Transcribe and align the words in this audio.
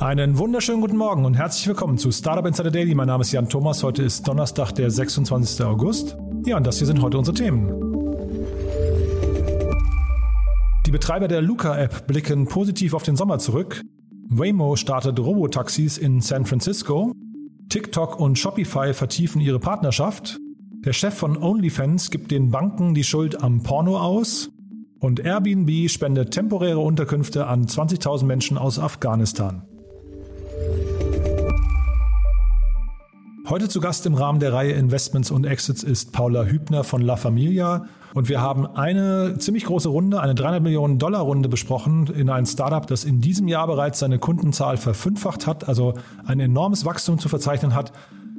Einen 0.00 0.38
wunderschönen 0.38 0.80
guten 0.80 0.96
Morgen 0.96 1.24
und 1.24 1.34
herzlich 1.34 1.68
willkommen 1.68 1.98
zu 1.98 2.10
Startup 2.10 2.44
Insider 2.44 2.72
Daily. 2.72 2.96
Mein 2.96 3.06
Name 3.06 3.22
ist 3.22 3.30
Jan 3.30 3.48
Thomas. 3.48 3.84
Heute 3.84 4.02
ist 4.02 4.26
Donnerstag, 4.26 4.72
der 4.72 4.90
26. 4.90 5.64
August. 5.64 6.16
Ja, 6.44 6.56
und 6.56 6.66
das 6.66 6.78
hier 6.78 6.88
sind 6.88 7.00
heute 7.00 7.16
unsere 7.16 7.36
Themen. 7.36 7.68
Die 10.84 10.90
Betreiber 10.90 11.28
der 11.28 11.42
Luca-App 11.42 12.08
blicken 12.08 12.48
positiv 12.48 12.92
auf 12.92 13.04
den 13.04 13.14
Sommer 13.14 13.38
zurück. 13.38 13.82
Waymo 14.30 14.74
startet 14.74 15.20
Robotaxis 15.20 15.96
in 15.96 16.20
San 16.20 16.44
Francisco. 16.44 17.12
TikTok 17.68 18.18
und 18.18 18.36
Shopify 18.36 18.94
vertiefen 18.94 19.40
ihre 19.40 19.60
Partnerschaft. 19.60 20.38
Der 20.84 20.92
Chef 20.92 21.14
von 21.14 21.40
OnlyFans 21.40 22.10
gibt 22.10 22.32
den 22.32 22.50
Banken 22.50 22.94
die 22.94 23.04
Schuld 23.04 23.40
am 23.44 23.62
Porno 23.62 24.00
aus. 24.00 24.50
Und 24.98 25.20
Airbnb 25.20 25.88
spendet 25.88 26.32
temporäre 26.32 26.80
Unterkünfte 26.80 27.46
an 27.46 27.66
20.000 27.66 28.24
Menschen 28.24 28.58
aus 28.58 28.80
Afghanistan. 28.80 29.62
Heute 33.46 33.68
zu 33.68 33.82
Gast 33.82 34.06
im 34.06 34.14
Rahmen 34.14 34.40
der 34.40 34.54
Reihe 34.54 34.72
Investments 34.72 35.30
und 35.30 35.44
Exits 35.44 35.82
ist 35.82 36.12
Paula 36.12 36.44
Hübner 36.44 36.82
von 36.82 37.02
La 37.02 37.16
Familia. 37.16 37.84
Und 38.14 38.30
wir 38.30 38.40
haben 38.40 38.66
eine 38.66 39.36
ziemlich 39.38 39.66
große 39.66 39.90
Runde, 39.90 40.18
eine 40.22 40.34
300 40.34 40.62
Millionen 40.62 40.98
Dollar 40.98 41.20
Runde 41.20 41.50
besprochen 41.50 42.06
in 42.06 42.30
ein 42.30 42.46
Startup, 42.46 42.86
das 42.86 43.04
in 43.04 43.20
diesem 43.20 43.46
Jahr 43.46 43.66
bereits 43.66 43.98
seine 43.98 44.18
Kundenzahl 44.18 44.78
verfünffacht 44.78 45.46
hat, 45.46 45.68
also 45.68 45.92
ein 46.24 46.40
enormes 46.40 46.86
Wachstum 46.86 47.18
zu 47.18 47.28
verzeichnen 47.28 47.74
hat. 47.74 47.92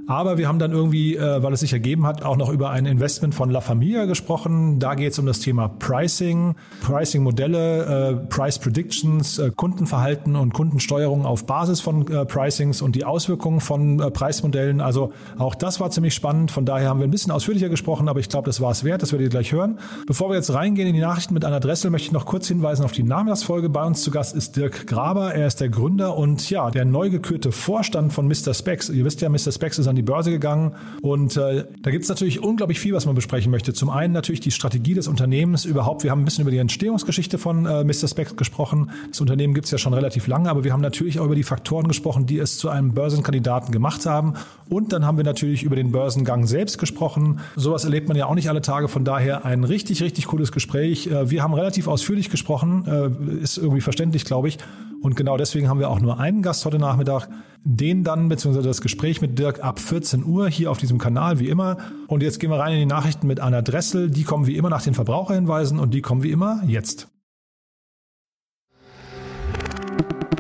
Aber 0.07 0.37
wir 0.37 0.47
haben 0.47 0.59
dann 0.59 0.71
irgendwie, 0.71 1.15
äh, 1.15 1.41
weil 1.41 1.53
es 1.53 1.61
sich 1.61 1.73
ergeben 1.73 2.05
hat, 2.05 2.23
auch 2.23 2.37
noch 2.37 2.49
über 2.49 2.69
ein 2.69 2.85
Investment 2.85 3.33
von 3.33 3.49
La 3.49 3.61
Familia 3.61 4.05
gesprochen. 4.05 4.79
Da 4.79 4.93
geht 4.93 5.13
es 5.13 5.19
um 5.19 5.25
das 5.25 5.39
Thema 5.39 5.67
Pricing, 5.67 6.55
Pricing-Modelle, 6.81 8.19
äh, 8.21 8.27
Price 8.27 8.59
Predictions, 8.59 9.39
äh, 9.39 9.51
Kundenverhalten 9.55 10.35
und 10.35 10.53
Kundensteuerung 10.53 11.25
auf 11.25 11.45
Basis 11.47 11.81
von 11.81 12.07
äh, 12.07 12.25
Pricings 12.25 12.81
und 12.83 12.95
die 12.95 13.03
Auswirkungen 13.03 13.61
von 13.61 13.99
äh, 13.99 14.11
Preismodellen. 14.11 14.79
Also 14.79 15.11
auch 15.39 15.55
das 15.55 15.79
war 15.79 15.89
ziemlich 15.89 16.13
spannend. 16.13 16.51
Von 16.51 16.65
daher 16.65 16.89
haben 16.89 16.99
wir 16.99 17.07
ein 17.07 17.11
bisschen 17.11 17.31
ausführlicher 17.31 17.69
gesprochen, 17.69 18.07
aber 18.07 18.19
ich 18.19 18.29
glaube, 18.29 18.45
das 18.45 18.61
war 18.61 18.71
es 18.71 18.83
wert. 18.83 19.01
Das 19.01 19.11
werdet 19.11 19.25
ihr 19.25 19.31
gleich 19.31 19.51
hören. 19.51 19.79
Bevor 20.05 20.29
wir 20.29 20.35
jetzt 20.35 20.53
reingehen 20.53 20.87
in 20.87 20.93
die 20.93 21.01
Nachrichten 21.01 21.33
mit 21.33 21.43
Anna 21.43 21.59
Dressel, 21.59 21.89
möchte 21.89 22.07
ich 22.07 22.11
noch 22.11 22.25
kurz 22.25 22.47
hinweisen 22.47 22.85
auf 22.85 22.91
die 22.91 23.03
Namensfolge. 23.03 23.69
Bei 23.69 23.83
uns 23.83 24.03
zu 24.03 24.11
Gast 24.11 24.35
ist 24.35 24.55
Dirk 24.55 24.85
Graber. 24.85 25.33
Er 25.33 25.47
ist 25.47 25.61
der 25.61 25.69
Gründer 25.69 26.15
und 26.15 26.47
ja, 26.51 26.69
der 26.69 26.85
neu 26.85 27.09
gekürte 27.09 27.51
Vorstand 27.51 28.13
von 28.13 28.27
Mr. 28.27 28.53
Specs. 28.53 28.89
Ihr 28.89 29.03
wisst 29.03 29.21
ja, 29.21 29.29
Mr. 29.29 29.51
Specs 29.51 29.79
ist 29.79 29.87
ein 29.87 29.94
an 29.95 29.97
die 29.97 30.01
Börse 30.03 30.31
gegangen. 30.31 30.73
Und 31.01 31.37
äh, 31.37 31.65
da 31.81 31.91
gibt 31.91 32.03
es 32.03 32.09
natürlich 32.09 32.43
unglaublich 32.43 32.79
viel, 32.79 32.93
was 32.93 33.05
man 33.05 33.15
besprechen 33.15 33.51
möchte. 33.51 33.73
Zum 33.73 33.89
einen 33.89 34.13
natürlich 34.13 34.41
die 34.41 34.51
Strategie 34.51 34.93
des 34.93 35.07
Unternehmens 35.07 35.65
überhaupt. 35.65 36.03
Wir 36.03 36.11
haben 36.11 36.21
ein 36.21 36.25
bisschen 36.25 36.41
über 36.41 36.51
die 36.51 36.57
Entstehungsgeschichte 36.57 37.37
von 37.37 37.65
äh, 37.65 37.83
Mr. 37.83 38.07
Specs 38.07 38.35
gesprochen. 38.35 38.91
Das 39.09 39.21
Unternehmen 39.21 39.53
gibt 39.53 39.65
es 39.65 39.71
ja 39.71 39.77
schon 39.77 39.93
relativ 39.93 40.27
lange, 40.27 40.49
aber 40.49 40.63
wir 40.63 40.73
haben 40.73 40.81
natürlich 40.81 41.19
auch 41.19 41.25
über 41.25 41.35
die 41.35 41.43
Faktoren 41.43 41.87
gesprochen, 41.87 42.25
die 42.25 42.37
es 42.37 42.57
zu 42.57 42.69
einem 42.69 42.93
Börsenkandidaten 42.93 43.71
gemacht 43.71 44.05
haben. 44.05 44.33
Und 44.69 44.91
dann 44.91 45.05
haben 45.05 45.17
wir 45.17 45.23
natürlich 45.23 45.63
über 45.63 45.75
den 45.75 45.91
Börsengang 45.91 46.45
selbst 46.45 46.77
gesprochen. 46.77 47.39
Sowas 47.55 47.85
erlebt 47.85 48.07
man 48.07 48.17
ja 48.17 48.25
auch 48.25 48.35
nicht 48.35 48.49
alle 48.49 48.61
Tage. 48.61 48.87
Von 48.87 49.05
daher 49.05 49.45
ein 49.45 49.63
richtig, 49.63 50.01
richtig 50.01 50.27
cooles 50.27 50.51
Gespräch. 50.51 51.07
Äh, 51.07 51.29
wir 51.29 51.43
haben 51.43 51.53
relativ 51.53 51.87
ausführlich 51.87 52.29
gesprochen. 52.29 52.85
Äh, 52.85 53.43
ist 53.43 53.57
irgendwie 53.57 53.81
verständlich, 53.81 54.25
glaube 54.25 54.47
ich. 54.47 54.57
Und 55.05 55.15
genau 55.15 55.37
deswegen 55.37 55.69
haben 55.69 55.79
wir 55.79 55.91
auch 55.91 55.99
nur 55.99 56.19
einen 56.19 56.41
Gast 56.41 56.65
heute 56.65 56.79
Nachmittag. 56.79 57.29
Den 57.63 58.03
dann, 58.03 58.29
beziehungsweise 58.29 58.67
das 58.67 58.81
Gespräch 58.81 59.21
mit 59.21 59.37
Dirk 59.37 59.63
ab 59.63 59.79
14 59.85 60.25
Uhr 60.25 60.49
hier 60.49 60.71
auf 60.71 60.77
diesem 60.77 60.97
Kanal, 60.97 61.39
wie 61.39 61.47
immer. 61.47 61.77
Und 62.07 62.23
jetzt 62.23 62.39
gehen 62.39 62.49
wir 62.49 62.59
rein 62.59 62.73
in 62.73 62.79
die 62.79 62.85
Nachrichten 62.85 63.27
mit 63.27 63.39
Anna 63.39 63.61
Dressel. 63.61 64.09
Die 64.09 64.23
kommen 64.23 64.47
wie 64.47 64.57
immer 64.57 64.69
nach 64.69 64.81
den 64.81 64.93
Verbraucherhinweisen 64.93 65.79
und 65.79 65.93
die 65.93 66.01
kommen 66.01 66.23
wie 66.23 66.31
immer 66.31 66.61
jetzt. 66.65 67.07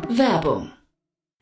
Werbung. 0.09 0.71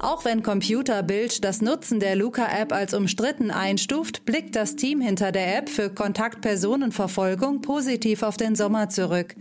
Auch 0.00 0.24
wenn 0.24 0.44
Computerbild 0.44 1.44
das 1.44 1.60
Nutzen 1.60 1.98
der 1.98 2.14
Luca-App 2.14 2.72
als 2.72 2.94
umstritten 2.94 3.50
einstuft, 3.50 4.24
blickt 4.24 4.54
das 4.54 4.76
Team 4.76 5.00
hinter 5.00 5.32
der 5.32 5.58
App 5.58 5.68
für 5.68 5.90
Kontaktpersonenverfolgung 5.90 7.62
positiv 7.62 8.22
auf 8.22 8.36
den 8.36 8.54
Sommer 8.54 8.90
zurück. 8.90 9.34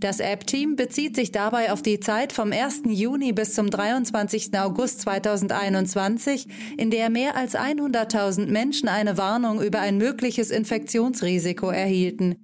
Das 0.00 0.20
App-Team 0.20 0.76
bezieht 0.76 1.16
sich 1.16 1.32
dabei 1.32 1.72
auf 1.72 1.82
die 1.82 2.00
Zeit 2.00 2.32
vom 2.32 2.52
1. 2.52 2.82
Juni 2.86 3.32
bis 3.32 3.52
zum 3.54 3.68
23. 3.68 4.56
August 4.58 5.00
2021, 5.00 6.46
in 6.78 6.90
der 6.90 7.10
mehr 7.10 7.36
als 7.36 7.56
100.000 7.56 8.46
Menschen 8.46 8.88
eine 8.88 9.18
Warnung 9.18 9.60
über 9.60 9.80
ein 9.80 9.98
mögliches 9.98 10.50
Infektionsrisiko 10.50 11.68
erhielten. 11.68 12.36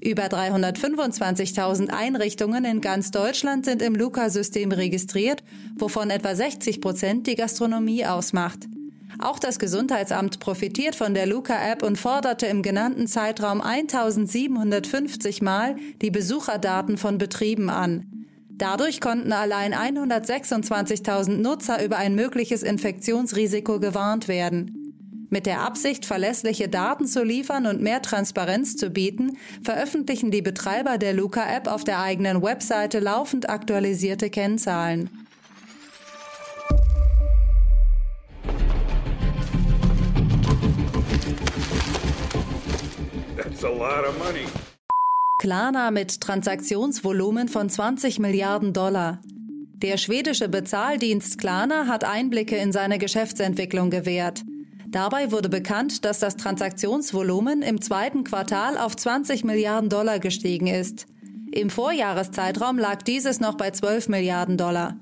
Über 0.00 0.24
325.000 0.24 1.88
Einrichtungen 1.88 2.64
in 2.64 2.80
ganz 2.80 3.10
Deutschland 3.10 3.64
sind 3.64 3.82
im 3.82 3.94
Luca-System 3.94 4.72
registriert, 4.72 5.42
wovon 5.76 6.10
etwa 6.10 6.34
60 6.34 6.80
Prozent 6.80 7.26
die 7.26 7.34
Gastronomie 7.34 8.04
ausmacht. 8.04 8.68
Auch 9.18 9.38
das 9.38 9.58
Gesundheitsamt 9.58 10.40
profitiert 10.40 10.94
von 10.94 11.14
der 11.14 11.26
Luca-App 11.26 11.82
und 11.82 11.96
forderte 11.96 12.46
im 12.46 12.62
genannten 12.62 13.06
Zeitraum 13.06 13.62
1750 13.62 15.40
Mal 15.40 15.76
die 16.02 16.10
Besucherdaten 16.10 16.98
von 16.98 17.16
Betrieben 17.16 17.70
an. 17.70 18.06
Dadurch 18.50 19.00
konnten 19.00 19.32
allein 19.32 19.74
126.000 19.74 21.38
Nutzer 21.38 21.84
über 21.84 21.96
ein 21.96 22.14
mögliches 22.14 22.62
Infektionsrisiko 22.62 23.80
gewarnt 23.80 24.28
werden. 24.28 24.85
Mit 25.36 25.44
der 25.44 25.60
Absicht, 25.60 26.06
verlässliche 26.06 26.66
Daten 26.66 27.06
zu 27.06 27.22
liefern 27.22 27.66
und 27.66 27.82
mehr 27.82 28.00
Transparenz 28.00 28.78
zu 28.78 28.88
bieten, 28.88 29.36
veröffentlichen 29.62 30.30
die 30.30 30.40
Betreiber 30.40 30.96
der 30.96 31.12
Luca-App 31.12 31.68
auf 31.68 31.84
der 31.84 32.00
eigenen 32.00 32.42
Webseite 32.42 33.00
laufend 33.00 33.50
aktualisierte 33.50 34.30
Kennzahlen. 34.30 35.10
Klarna 45.38 45.90
mit 45.90 46.18
Transaktionsvolumen 46.22 47.48
von 47.48 47.68
20 47.68 48.20
Milliarden 48.20 48.72
Dollar. 48.72 49.20
Der 49.82 49.98
schwedische 49.98 50.48
Bezahldienst 50.48 51.36
Klarna 51.36 51.88
hat 51.88 52.04
Einblicke 52.04 52.56
in 52.56 52.72
seine 52.72 52.96
Geschäftsentwicklung 52.96 53.90
gewährt. 53.90 54.42
Dabei 54.96 55.30
wurde 55.30 55.50
bekannt, 55.50 56.06
dass 56.06 56.20
das 56.20 56.38
Transaktionsvolumen 56.38 57.60
im 57.60 57.82
zweiten 57.82 58.24
Quartal 58.24 58.78
auf 58.78 58.96
20 58.96 59.44
Milliarden 59.44 59.90
Dollar 59.90 60.20
gestiegen 60.20 60.68
ist. 60.68 61.04
Im 61.52 61.68
Vorjahreszeitraum 61.68 62.78
lag 62.78 63.02
dieses 63.02 63.38
noch 63.38 63.56
bei 63.56 63.70
12 63.72 64.08
Milliarden 64.08 64.56
Dollar. 64.56 64.96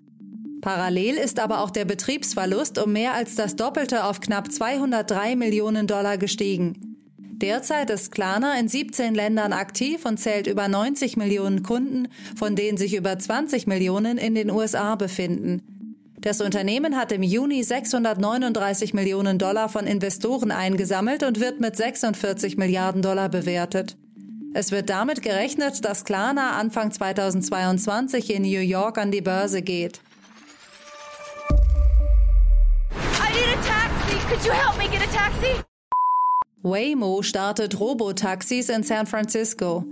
Parallel 0.62 1.14
ist 1.14 1.38
aber 1.38 1.60
auch 1.60 1.70
der 1.70 1.84
Betriebsverlust 1.84 2.82
um 2.82 2.92
mehr 2.92 3.14
als 3.14 3.36
das 3.36 3.54
Doppelte 3.54 4.02
auf 4.02 4.18
knapp 4.18 4.50
203 4.50 5.36
Millionen 5.36 5.86
Dollar 5.86 6.18
gestiegen. 6.18 6.96
Derzeit 7.16 7.88
ist 7.88 8.10
Klarna 8.10 8.58
in 8.58 8.66
17 8.66 9.14
Ländern 9.14 9.52
aktiv 9.52 10.04
und 10.06 10.18
zählt 10.18 10.48
über 10.48 10.66
90 10.66 11.16
Millionen 11.16 11.62
Kunden, 11.62 12.08
von 12.34 12.56
denen 12.56 12.78
sich 12.78 12.96
über 12.96 13.16
20 13.16 13.68
Millionen 13.68 14.18
in 14.18 14.34
den 14.34 14.50
USA 14.50 14.96
befinden. 14.96 15.73
Das 16.24 16.40
Unternehmen 16.40 16.96
hat 16.96 17.12
im 17.12 17.22
Juni 17.22 17.62
639 17.62 18.94
Millionen 18.94 19.36
Dollar 19.36 19.68
von 19.68 19.86
Investoren 19.86 20.52
eingesammelt 20.52 21.22
und 21.22 21.38
wird 21.38 21.60
mit 21.60 21.76
46 21.76 22.56
Milliarden 22.56 23.02
Dollar 23.02 23.28
bewertet. 23.28 23.98
Es 24.54 24.72
wird 24.72 24.88
damit 24.88 25.20
gerechnet, 25.20 25.84
dass 25.84 26.06
Klarna 26.06 26.52
Anfang 26.52 26.90
2022 26.92 28.32
in 28.32 28.40
New 28.40 28.60
York 28.60 28.96
an 28.96 29.10
die 29.10 29.20
Börse 29.20 29.60
geht. 29.60 30.00
Waymo 36.62 37.20
startet 37.20 37.78
Robotaxis 37.78 38.70
in 38.70 38.82
San 38.82 39.06
Francisco. 39.06 39.84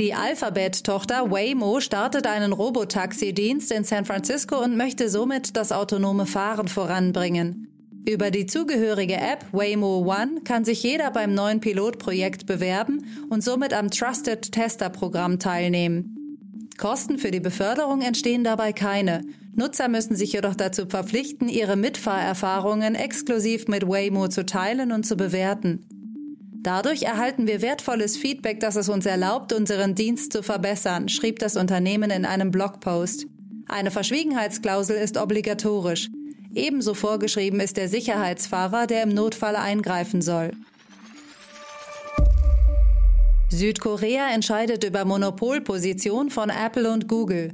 Die 0.00 0.14
Alphabet-Tochter 0.14 1.30
Waymo 1.30 1.78
startet 1.80 2.26
einen 2.26 2.54
Robotaxi-Dienst 2.54 3.70
in 3.70 3.84
San 3.84 4.06
Francisco 4.06 4.58
und 4.58 4.74
möchte 4.74 5.10
somit 5.10 5.58
das 5.58 5.72
autonome 5.72 6.24
Fahren 6.24 6.68
voranbringen. 6.68 7.68
Über 8.08 8.30
die 8.30 8.46
zugehörige 8.46 9.18
App 9.18 9.44
Waymo 9.52 9.98
One 9.98 10.40
kann 10.42 10.64
sich 10.64 10.82
jeder 10.82 11.10
beim 11.10 11.34
neuen 11.34 11.60
Pilotprojekt 11.60 12.46
bewerben 12.46 13.04
und 13.28 13.44
somit 13.44 13.74
am 13.74 13.90
Trusted 13.90 14.50
Tester 14.52 14.88
Programm 14.88 15.38
teilnehmen. 15.38 16.16
Kosten 16.78 17.18
für 17.18 17.30
die 17.30 17.40
Beförderung 17.40 18.00
entstehen 18.00 18.42
dabei 18.42 18.72
keine. 18.72 19.20
Nutzer 19.54 19.88
müssen 19.88 20.16
sich 20.16 20.32
jedoch 20.32 20.54
dazu 20.54 20.86
verpflichten, 20.86 21.50
ihre 21.50 21.76
Mitfahrerfahrungen 21.76 22.94
exklusiv 22.94 23.68
mit 23.68 23.86
Waymo 23.86 24.28
zu 24.28 24.46
teilen 24.46 24.92
und 24.92 25.04
zu 25.04 25.18
bewerten. 25.18 25.99
Dadurch 26.62 27.04
erhalten 27.04 27.46
wir 27.46 27.62
wertvolles 27.62 28.18
Feedback, 28.18 28.60
das 28.60 28.76
es 28.76 28.90
uns 28.90 29.06
erlaubt, 29.06 29.54
unseren 29.54 29.94
Dienst 29.94 30.32
zu 30.32 30.42
verbessern, 30.42 31.08
schrieb 31.08 31.38
das 31.38 31.56
Unternehmen 31.56 32.10
in 32.10 32.26
einem 32.26 32.50
Blogpost. 32.50 33.26
Eine 33.66 33.90
Verschwiegenheitsklausel 33.90 34.96
ist 34.96 35.16
obligatorisch. 35.16 36.10
Ebenso 36.54 36.92
vorgeschrieben 36.92 37.60
ist 37.60 37.78
der 37.78 37.88
Sicherheitsfahrer, 37.88 38.86
der 38.86 39.04
im 39.04 39.08
Notfall 39.08 39.56
eingreifen 39.56 40.20
soll. 40.20 40.50
Südkorea 43.48 44.30
entscheidet 44.30 44.84
über 44.84 45.06
Monopolposition 45.06 46.28
von 46.28 46.50
Apple 46.50 46.90
und 46.90 47.08
Google. 47.08 47.52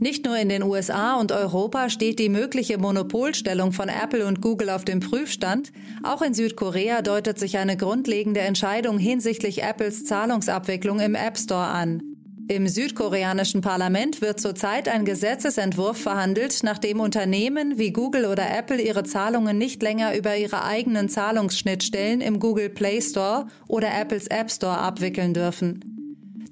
Nicht 0.00 0.24
nur 0.24 0.36
in 0.36 0.48
den 0.48 0.62
USA 0.62 1.16
und 1.16 1.32
Europa 1.32 1.90
steht 1.90 2.20
die 2.20 2.28
mögliche 2.28 2.78
Monopolstellung 2.78 3.72
von 3.72 3.88
Apple 3.88 4.26
und 4.26 4.40
Google 4.40 4.70
auf 4.70 4.84
dem 4.84 5.00
Prüfstand, 5.00 5.72
auch 6.04 6.22
in 6.22 6.34
Südkorea 6.34 7.02
deutet 7.02 7.40
sich 7.40 7.58
eine 7.58 7.76
grundlegende 7.76 8.40
Entscheidung 8.40 8.98
hinsichtlich 8.98 9.64
Apples 9.64 10.04
Zahlungsabwicklung 10.04 11.00
im 11.00 11.16
App 11.16 11.36
Store 11.36 11.66
an. 11.66 12.02
Im 12.46 12.68
südkoreanischen 12.68 13.60
Parlament 13.60 14.22
wird 14.22 14.40
zurzeit 14.40 14.88
ein 14.88 15.04
Gesetzesentwurf 15.04 15.98
verhandelt, 15.98 16.60
nachdem 16.62 17.00
Unternehmen 17.00 17.76
wie 17.76 17.92
Google 17.92 18.24
oder 18.24 18.56
Apple 18.56 18.80
ihre 18.80 19.02
Zahlungen 19.02 19.58
nicht 19.58 19.82
länger 19.82 20.16
über 20.16 20.36
ihre 20.36 20.64
eigenen 20.64 21.08
Zahlungsschnittstellen 21.08 22.20
im 22.20 22.38
Google 22.38 22.70
Play 22.70 23.02
Store 23.02 23.48
oder 23.66 23.88
Apples 24.00 24.28
App 24.28 24.50
Store 24.50 24.78
abwickeln 24.78 25.34
dürfen. 25.34 25.97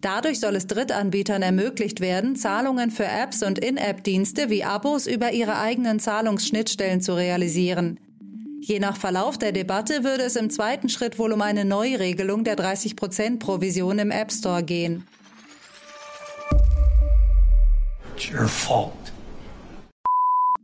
Dadurch 0.01 0.41
soll 0.41 0.57
es 0.57 0.67
Drittanbietern 0.67 1.43
ermöglicht 1.43 2.01
werden, 2.01 2.37
Zahlungen 2.37 2.91
für 2.91 3.07
Apps 3.07 3.43
und 3.43 3.59
In-App-Dienste 3.59 4.51
wie 4.51 4.65
Abos 4.65 5.07
über 5.07 5.33
ihre 5.33 5.59
eigenen 5.59 6.01
Zahlungsschnittstellen 6.01 7.01
zu 7.01 7.15
realisieren. 7.15 7.99
Je 8.61 8.81
nach 8.81 8.97
Verlauf 8.97 9.39
der 9.39 9.53
Debatte 9.53 10.03
würde 10.03 10.25
es 10.25 10.37
im 10.37 10.51
zweiten 10.51 10.89
Schritt 10.89 11.19
wohl 11.19 11.33
um 11.33 11.43
eine 11.43 11.65
Neuregelung 11.65 12.45
der 12.45 12.57
30% 12.57 13.39
Provision 13.39 13.99
im 13.99 14.11
App 14.11 14.33
Store 14.33 14.63
gehen. 14.63 15.05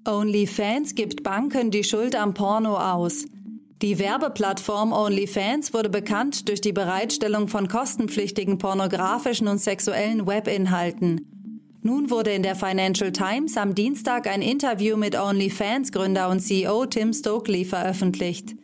OnlyFans 0.04 0.94
gibt 0.94 1.22
Banken 1.22 1.70
die 1.70 1.84
Schuld 1.84 2.16
am 2.16 2.34
Porno 2.34 2.76
aus. 2.76 3.26
Die 3.82 3.98
Werbeplattform 3.98 4.92
OnlyFans 4.92 5.74
wurde 5.74 5.88
bekannt 5.88 6.48
durch 6.48 6.60
die 6.60 6.72
Bereitstellung 6.72 7.48
von 7.48 7.66
kostenpflichtigen 7.66 8.58
pornografischen 8.58 9.48
und 9.48 9.58
sexuellen 9.58 10.24
Webinhalten. 10.24 11.26
Nun 11.82 12.08
wurde 12.08 12.30
in 12.30 12.44
der 12.44 12.54
Financial 12.54 13.10
Times 13.10 13.56
am 13.56 13.74
Dienstag 13.74 14.28
ein 14.28 14.40
Interview 14.40 14.96
mit 14.96 15.18
OnlyFans-Gründer 15.18 16.28
und 16.28 16.38
CEO 16.38 16.86
Tim 16.86 17.12
Stokely 17.12 17.64
veröffentlicht. 17.64 18.54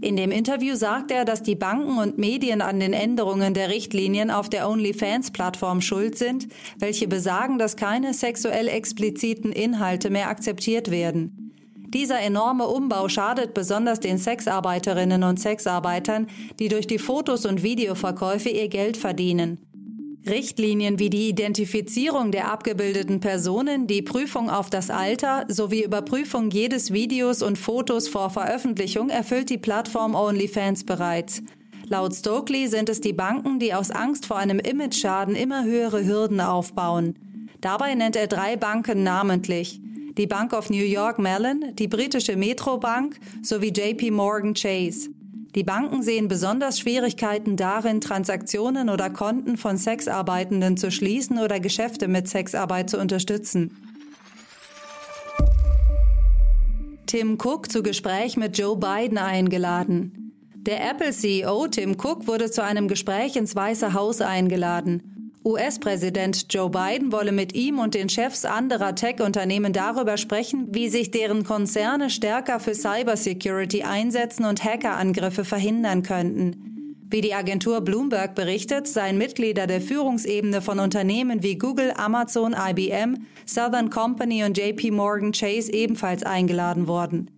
In 0.00 0.14
dem 0.14 0.30
Interview 0.30 0.76
sagt 0.76 1.10
er, 1.10 1.24
dass 1.24 1.42
die 1.42 1.56
Banken 1.56 1.98
und 1.98 2.18
Medien 2.18 2.62
an 2.62 2.78
den 2.78 2.92
Änderungen 2.92 3.54
der 3.54 3.70
Richtlinien 3.70 4.30
auf 4.30 4.48
der 4.48 4.68
OnlyFans-Plattform 4.68 5.80
schuld 5.80 6.16
sind, 6.16 6.46
welche 6.78 7.08
besagen, 7.08 7.58
dass 7.58 7.74
keine 7.74 8.14
sexuell 8.14 8.68
expliziten 8.68 9.50
Inhalte 9.50 10.08
mehr 10.08 10.28
akzeptiert 10.28 10.92
werden. 10.92 11.47
Dieser 11.88 12.20
enorme 12.20 12.66
Umbau 12.66 13.08
schadet 13.08 13.54
besonders 13.54 13.98
den 13.98 14.18
Sexarbeiterinnen 14.18 15.22
und 15.22 15.40
Sexarbeitern, 15.40 16.26
die 16.58 16.68
durch 16.68 16.86
die 16.86 16.98
Fotos 16.98 17.46
und 17.46 17.62
Videoverkäufe 17.62 18.50
ihr 18.50 18.68
Geld 18.68 18.98
verdienen. 18.98 19.58
Richtlinien 20.28 20.98
wie 20.98 21.08
die 21.08 21.30
Identifizierung 21.30 22.30
der 22.30 22.52
abgebildeten 22.52 23.20
Personen, 23.20 23.86
die 23.86 24.02
Prüfung 24.02 24.50
auf 24.50 24.68
das 24.68 24.90
Alter 24.90 25.46
sowie 25.48 25.82
Überprüfung 25.82 26.50
jedes 26.50 26.92
Videos 26.92 27.42
und 27.42 27.56
Fotos 27.56 28.06
vor 28.06 28.28
Veröffentlichung 28.28 29.08
erfüllt 29.08 29.48
die 29.48 29.56
Plattform 29.56 30.14
OnlyFans 30.14 30.84
bereits. 30.84 31.42
Laut 31.86 32.14
Stokely 32.14 32.68
sind 32.68 32.90
es 32.90 33.00
die 33.00 33.14
Banken, 33.14 33.58
die 33.58 33.72
aus 33.72 33.90
Angst 33.90 34.26
vor 34.26 34.36
einem 34.36 34.58
Image-Schaden 34.58 35.34
immer 35.34 35.64
höhere 35.64 36.04
Hürden 36.04 36.42
aufbauen. 36.42 37.14
Dabei 37.62 37.94
nennt 37.94 38.14
er 38.14 38.26
drei 38.26 38.56
Banken 38.56 39.02
namentlich 39.02 39.80
die 40.18 40.26
Bank 40.26 40.52
of 40.52 40.68
New 40.68 40.84
York 40.84 41.18
Mellon, 41.20 41.76
die 41.76 41.86
britische 41.86 42.36
Metrobank 42.36 43.18
sowie 43.40 43.72
JP 43.72 44.10
Morgan 44.10 44.52
Chase. 44.52 45.10
Die 45.54 45.62
Banken 45.62 46.02
sehen 46.02 46.28
besonders 46.28 46.80
Schwierigkeiten 46.80 47.56
darin, 47.56 48.00
Transaktionen 48.00 48.90
oder 48.90 49.10
Konten 49.10 49.56
von 49.56 49.76
Sexarbeitenden 49.78 50.76
zu 50.76 50.90
schließen 50.90 51.38
oder 51.38 51.60
Geschäfte 51.60 52.08
mit 52.08 52.28
Sexarbeit 52.28 52.90
zu 52.90 52.98
unterstützen. 52.98 53.76
Tim 57.06 57.38
Cook 57.40 57.70
zu 57.70 57.82
Gespräch 57.82 58.36
mit 58.36 58.58
Joe 58.58 58.76
Biden 58.76 59.16
eingeladen. 59.16 60.32
Der 60.54 60.90
Apple-CEO 60.90 61.68
Tim 61.68 61.92
Cook 61.92 62.26
wurde 62.26 62.50
zu 62.50 62.62
einem 62.62 62.88
Gespräch 62.88 63.36
ins 63.36 63.56
Weiße 63.56 63.94
Haus 63.94 64.20
eingeladen. 64.20 65.17
US-Präsident 65.44 66.46
Joe 66.52 66.68
Biden 66.68 67.12
wolle 67.12 67.32
mit 67.32 67.54
ihm 67.54 67.78
und 67.78 67.94
den 67.94 68.08
Chefs 68.08 68.44
anderer 68.44 68.94
Tech-Unternehmen 68.94 69.72
darüber 69.72 70.16
sprechen, 70.16 70.68
wie 70.70 70.88
sich 70.88 71.10
deren 71.10 71.44
Konzerne 71.44 72.10
stärker 72.10 72.60
für 72.60 72.74
Cybersecurity 72.74 73.82
einsetzen 73.82 74.44
und 74.44 74.64
Hackerangriffe 74.64 75.44
verhindern 75.44 76.02
könnten. 76.02 76.68
Wie 77.10 77.22
die 77.22 77.34
Agentur 77.34 77.80
Bloomberg 77.80 78.34
berichtet, 78.34 78.86
seien 78.86 79.16
Mitglieder 79.16 79.66
der 79.66 79.80
Führungsebene 79.80 80.60
von 80.60 80.78
Unternehmen 80.78 81.42
wie 81.42 81.56
Google, 81.56 81.94
Amazon, 81.96 82.54
IBM, 82.54 83.26
Southern 83.46 83.88
Company 83.88 84.44
und 84.44 84.58
JP 84.58 84.90
Morgan 84.90 85.32
Chase 85.32 85.72
ebenfalls 85.72 86.22
eingeladen 86.22 86.86
worden. 86.86 87.30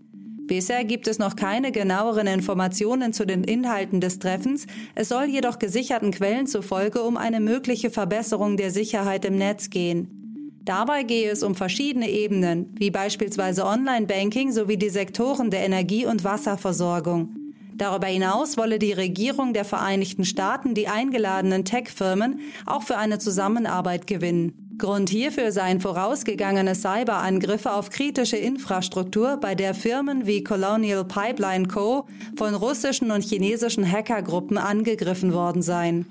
Bisher 0.50 0.82
gibt 0.82 1.06
es 1.06 1.20
noch 1.20 1.36
keine 1.36 1.70
genaueren 1.70 2.26
Informationen 2.26 3.12
zu 3.12 3.24
den 3.24 3.44
Inhalten 3.44 4.00
des 4.00 4.18
Treffens, 4.18 4.66
es 4.96 5.08
soll 5.08 5.26
jedoch 5.26 5.60
gesicherten 5.60 6.10
Quellen 6.10 6.48
zufolge 6.48 7.02
um 7.02 7.16
eine 7.16 7.38
mögliche 7.38 7.88
Verbesserung 7.88 8.56
der 8.56 8.72
Sicherheit 8.72 9.24
im 9.24 9.36
Netz 9.36 9.70
gehen. 9.70 10.58
Dabei 10.64 11.04
gehe 11.04 11.30
es 11.30 11.44
um 11.44 11.54
verschiedene 11.54 12.10
Ebenen, 12.10 12.74
wie 12.76 12.90
beispielsweise 12.90 13.64
Online-Banking 13.64 14.50
sowie 14.50 14.76
die 14.76 14.90
Sektoren 14.90 15.52
der 15.52 15.64
Energie- 15.64 16.06
und 16.06 16.24
Wasserversorgung. 16.24 17.28
Darüber 17.76 18.08
hinaus 18.08 18.56
wolle 18.56 18.80
die 18.80 18.92
Regierung 18.92 19.52
der 19.52 19.64
Vereinigten 19.64 20.24
Staaten 20.24 20.74
die 20.74 20.88
eingeladenen 20.88 21.64
Tech-Firmen 21.64 22.40
auch 22.66 22.82
für 22.82 22.96
eine 22.96 23.20
Zusammenarbeit 23.20 24.08
gewinnen. 24.08 24.69
Grund 24.80 25.10
hierfür 25.10 25.52
seien 25.52 25.78
vorausgegangene 25.78 26.74
Cyberangriffe 26.74 27.70
auf 27.70 27.90
kritische 27.90 28.38
Infrastruktur, 28.38 29.36
bei 29.36 29.54
der 29.54 29.74
Firmen 29.74 30.26
wie 30.26 30.42
Colonial 30.42 31.04
Pipeline 31.04 31.68
Co. 31.68 32.06
von 32.36 32.54
russischen 32.54 33.10
und 33.10 33.22
chinesischen 33.22 33.84
Hackergruppen 33.84 34.56
angegriffen 34.56 35.34
worden 35.34 35.60
seien. 35.62 36.06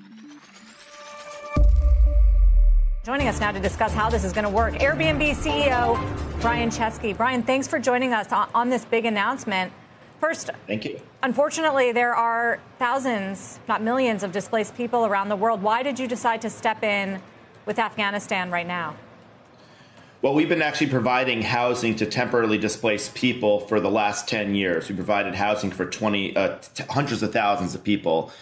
Joining 3.04 3.26
us 3.26 3.40
now 3.40 3.50
to 3.50 3.58
discuss 3.58 3.92
how 3.92 4.08
this 4.08 4.24
is 4.24 4.32
going 4.32 4.44
to 4.44 4.50
work, 4.50 4.74
Airbnb 4.80 5.34
CEO 5.34 5.98
Brian 6.40 6.70
Chesky. 6.70 7.12
Brian, 7.16 7.42
thanks 7.42 7.66
for 7.66 7.80
joining 7.80 8.12
us 8.12 8.28
on 8.54 8.70
this 8.70 8.84
big 8.84 9.04
announcement. 9.04 9.72
First, 10.20 10.50
thank 10.68 10.84
you. 10.84 11.00
Unfortunately, 11.24 11.92
there 11.92 12.14
are 12.14 12.60
thousands, 12.78 13.58
not 13.66 13.82
millions, 13.82 14.22
of 14.22 14.30
displaced 14.30 14.76
people 14.76 15.06
around 15.06 15.28
the 15.28 15.36
world. 15.36 15.60
Why 15.60 15.82
did 15.82 15.98
you 15.98 16.06
decide 16.06 16.40
to 16.42 16.50
step 16.50 16.84
in 16.84 17.20
with 17.70 17.78
Afghanistan 17.78 18.50
right 18.50 18.66
now? 18.66 18.96
Well, 20.22 20.34
we've 20.34 20.48
been 20.48 20.60
actually 20.60 20.88
providing 20.88 21.40
housing 21.40 21.94
to 21.96 22.06
temporarily 22.06 22.58
displaced 22.58 23.14
people 23.14 23.60
for 23.60 23.78
the 23.78 23.88
last 23.88 24.28
10 24.28 24.56
years. 24.56 24.88
We 24.88 24.96
provided 24.96 25.36
housing 25.36 25.70
for 25.70 25.86
20, 25.86 26.34
uh, 26.34 26.58
t- 26.74 26.82
hundreds 26.90 27.22
of 27.22 27.32
thousands 27.32 27.76
of 27.76 27.84
people. 27.84 28.32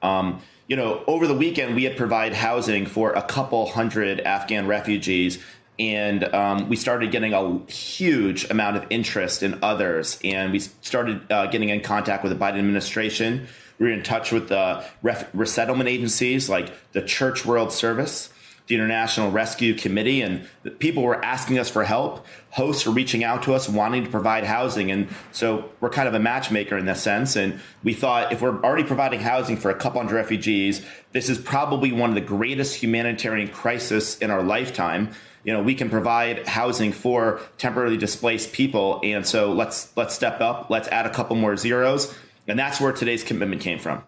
Um, 0.00 0.40
you 0.68 0.76
know, 0.76 1.04
over 1.06 1.26
the 1.26 1.34
weekend, 1.34 1.74
we 1.74 1.84
had 1.84 1.98
provided 1.98 2.34
housing 2.34 2.86
for 2.86 3.12
a 3.12 3.20
couple 3.20 3.66
hundred 3.66 4.20
Afghan 4.20 4.66
refugees 4.66 5.38
and 5.78 6.24
um, 6.34 6.70
we 6.70 6.74
started 6.74 7.12
getting 7.12 7.34
a 7.34 7.70
huge 7.70 8.48
amount 8.50 8.78
of 8.78 8.86
interest 8.88 9.42
in 9.42 9.58
others. 9.62 10.18
And 10.24 10.50
we 10.50 10.60
started 10.60 11.30
uh, 11.30 11.46
getting 11.48 11.68
in 11.68 11.82
contact 11.82 12.24
with 12.24 12.32
the 12.32 12.38
Biden 12.38 12.58
administration. 12.58 13.48
We 13.78 13.86
were 13.86 13.92
in 13.92 14.02
touch 14.02 14.32
with 14.32 14.48
the 14.48 14.82
ref- 15.02 15.28
resettlement 15.34 15.88
agencies 15.88 16.48
like 16.48 16.72
the 16.92 17.02
Church 17.02 17.44
World 17.46 17.70
Service, 17.70 18.30
the 18.68 18.74
International 18.74 19.30
Rescue 19.30 19.74
Committee, 19.74 20.22
and 20.22 20.46
people 20.78 21.02
were 21.02 21.22
asking 21.24 21.58
us 21.58 21.68
for 21.68 21.84
help. 21.84 22.26
Hosts 22.50 22.86
were 22.86 22.92
reaching 22.92 23.24
out 23.24 23.42
to 23.44 23.54
us, 23.54 23.68
wanting 23.68 24.04
to 24.04 24.10
provide 24.10 24.44
housing. 24.44 24.90
And 24.90 25.08
so 25.32 25.70
we're 25.80 25.90
kind 25.90 26.06
of 26.06 26.14
a 26.14 26.20
matchmaker 26.20 26.76
in 26.76 26.86
this 26.86 27.02
sense. 27.02 27.34
And 27.34 27.60
we 27.82 27.94
thought 27.94 28.32
if 28.32 28.42
we're 28.42 28.62
already 28.62 28.84
providing 28.84 29.20
housing 29.20 29.56
for 29.56 29.70
a 29.70 29.74
couple 29.74 30.00
hundred 30.00 30.16
refugees, 30.16 30.84
this 31.12 31.28
is 31.28 31.38
probably 31.38 31.92
one 31.92 32.10
of 32.10 32.14
the 32.14 32.20
greatest 32.20 32.76
humanitarian 32.76 33.48
crises 33.48 34.18
in 34.20 34.30
our 34.30 34.42
lifetime 34.42 35.10
you 35.44 35.52
know 35.52 35.62
we 35.62 35.74
can 35.74 35.88
provide 35.88 36.46
housing 36.46 36.92
for 36.92 37.40
temporarily 37.58 37.96
displaced 37.96 38.52
people 38.52 39.00
and 39.04 39.24
so 39.24 39.52
let's 39.52 39.96
let's 39.96 40.14
step 40.14 40.40
up 40.40 40.68
let's 40.68 40.88
add 40.88 41.06
a 41.06 41.10
couple 41.10 41.36
more 41.36 41.56
zeros 41.56 42.12
and 42.48 42.58
that's 42.58 42.80
where 42.80 42.92
today's 42.92 43.22
commitment 43.22 43.62
came 43.62 43.78
from 43.78 44.02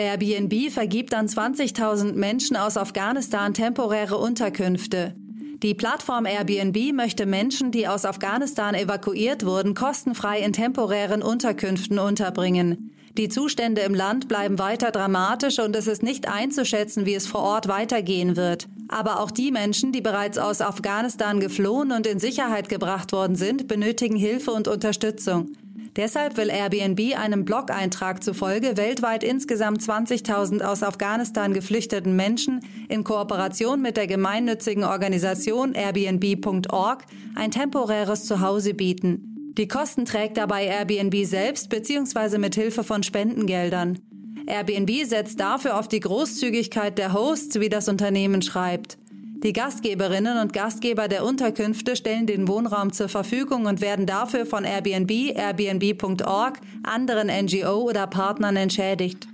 Airbnb 0.00 0.70
vergibt 0.70 1.14
an 1.14 1.28
20.000 1.28 2.14
Menschen 2.14 2.56
aus 2.56 2.76
Afghanistan 2.76 3.54
temporäre 3.54 4.18
Unterkünfte. 4.18 5.14
Die 5.62 5.74
Plattform 5.74 6.24
Airbnb 6.24 6.94
möchte 6.94 7.26
Menschen, 7.26 7.70
die 7.70 7.86
aus 7.86 8.06
Afghanistan 8.06 8.74
evakuiert 8.74 9.44
wurden, 9.44 9.74
kostenfrei 9.74 10.40
in 10.40 10.54
temporären 10.54 11.22
Unterkünften 11.22 11.98
unterbringen. 11.98 12.92
Die 13.18 13.28
Zustände 13.28 13.82
im 13.82 13.94
Land 13.94 14.28
bleiben 14.28 14.58
weiter 14.58 14.90
dramatisch 14.92 15.58
und 15.58 15.76
es 15.76 15.86
ist 15.86 16.02
nicht 16.02 16.28
einzuschätzen, 16.28 17.06
wie 17.06 17.14
es 17.14 17.26
vor 17.26 17.42
Ort 17.42 17.68
weitergehen 17.68 18.36
wird. 18.36 18.68
Aber 18.88 19.20
auch 19.20 19.30
die 19.30 19.50
Menschen, 19.50 19.92
die 19.92 20.00
bereits 20.00 20.38
aus 20.38 20.60
Afghanistan 20.62 21.40
geflohen 21.40 21.92
und 21.92 22.06
in 22.06 22.18
Sicherheit 22.18 22.68
gebracht 22.68 23.12
worden 23.12 23.36
sind, 23.36 23.68
benötigen 23.68 24.16
Hilfe 24.16 24.52
und 24.52 24.68
Unterstützung. 24.68 25.52
Deshalb 26.00 26.38
will 26.38 26.48
Airbnb 26.48 27.14
einem 27.18 27.44
Blog-Eintrag 27.44 28.24
zufolge 28.24 28.78
weltweit 28.78 29.22
insgesamt 29.22 29.82
20.000 29.82 30.62
aus 30.62 30.82
Afghanistan 30.82 31.52
geflüchteten 31.52 32.16
Menschen 32.16 32.64
in 32.88 33.04
Kooperation 33.04 33.82
mit 33.82 33.98
der 33.98 34.06
gemeinnützigen 34.06 34.84
Organisation 34.84 35.74
Airbnb.org 35.74 37.04
ein 37.34 37.50
temporäres 37.50 38.24
Zuhause 38.24 38.72
bieten. 38.72 39.52
Die 39.58 39.68
Kosten 39.68 40.06
trägt 40.06 40.38
dabei 40.38 40.64
Airbnb 40.64 41.26
selbst 41.26 41.68
bzw. 41.68 42.38
mit 42.38 42.54
Hilfe 42.54 42.82
von 42.82 43.02
Spendengeldern. 43.02 43.98
Airbnb 44.46 45.04
setzt 45.04 45.38
dafür 45.38 45.78
auf 45.78 45.86
die 45.86 46.00
Großzügigkeit 46.00 46.96
der 46.96 47.12
Hosts, 47.12 47.60
wie 47.60 47.68
das 47.68 47.90
Unternehmen 47.90 48.40
schreibt. 48.40 48.96
Die 49.42 49.54
Gastgeberinnen 49.54 50.38
und 50.38 50.52
Gastgeber 50.52 51.08
der 51.08 51.24
Unterkünfte 51.24 51.96
stellen 51.96 52.26
den 52.26 52.46
Wohnraum 52.46 52.92
zur 52.92 53.08
Verfügung 53.08 53.64
und 53.64 53.80
werden 53.80 54.04
dafür 54.04 54.44
von 54.44 54.64
Airbnb, 54.64 55.10
Airbnb.org, 55.34 56.58
anderen 56.82 57.28
NGO 57.28 57.88
oder 57.88 58.06
Partnern 58.06 58.56
entschädigt. 58.56 59.26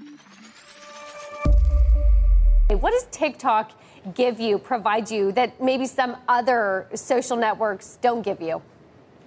What 2.69 2.93
does 2.93 3.09
TikTok 3.11 3.67
give 4.15 4.41
you, 4.41 4.59
provide 4.59 5.13
you 5.13 5.33
that 5.33 5.61
maybe 5.61 5.87
some 5.87 6.15
other 6.29 6.87
social 6.95 7.37
networks 7.37 7.99
don't 8.01 8.23
give 8.23 8.41
you? 8.41 8.61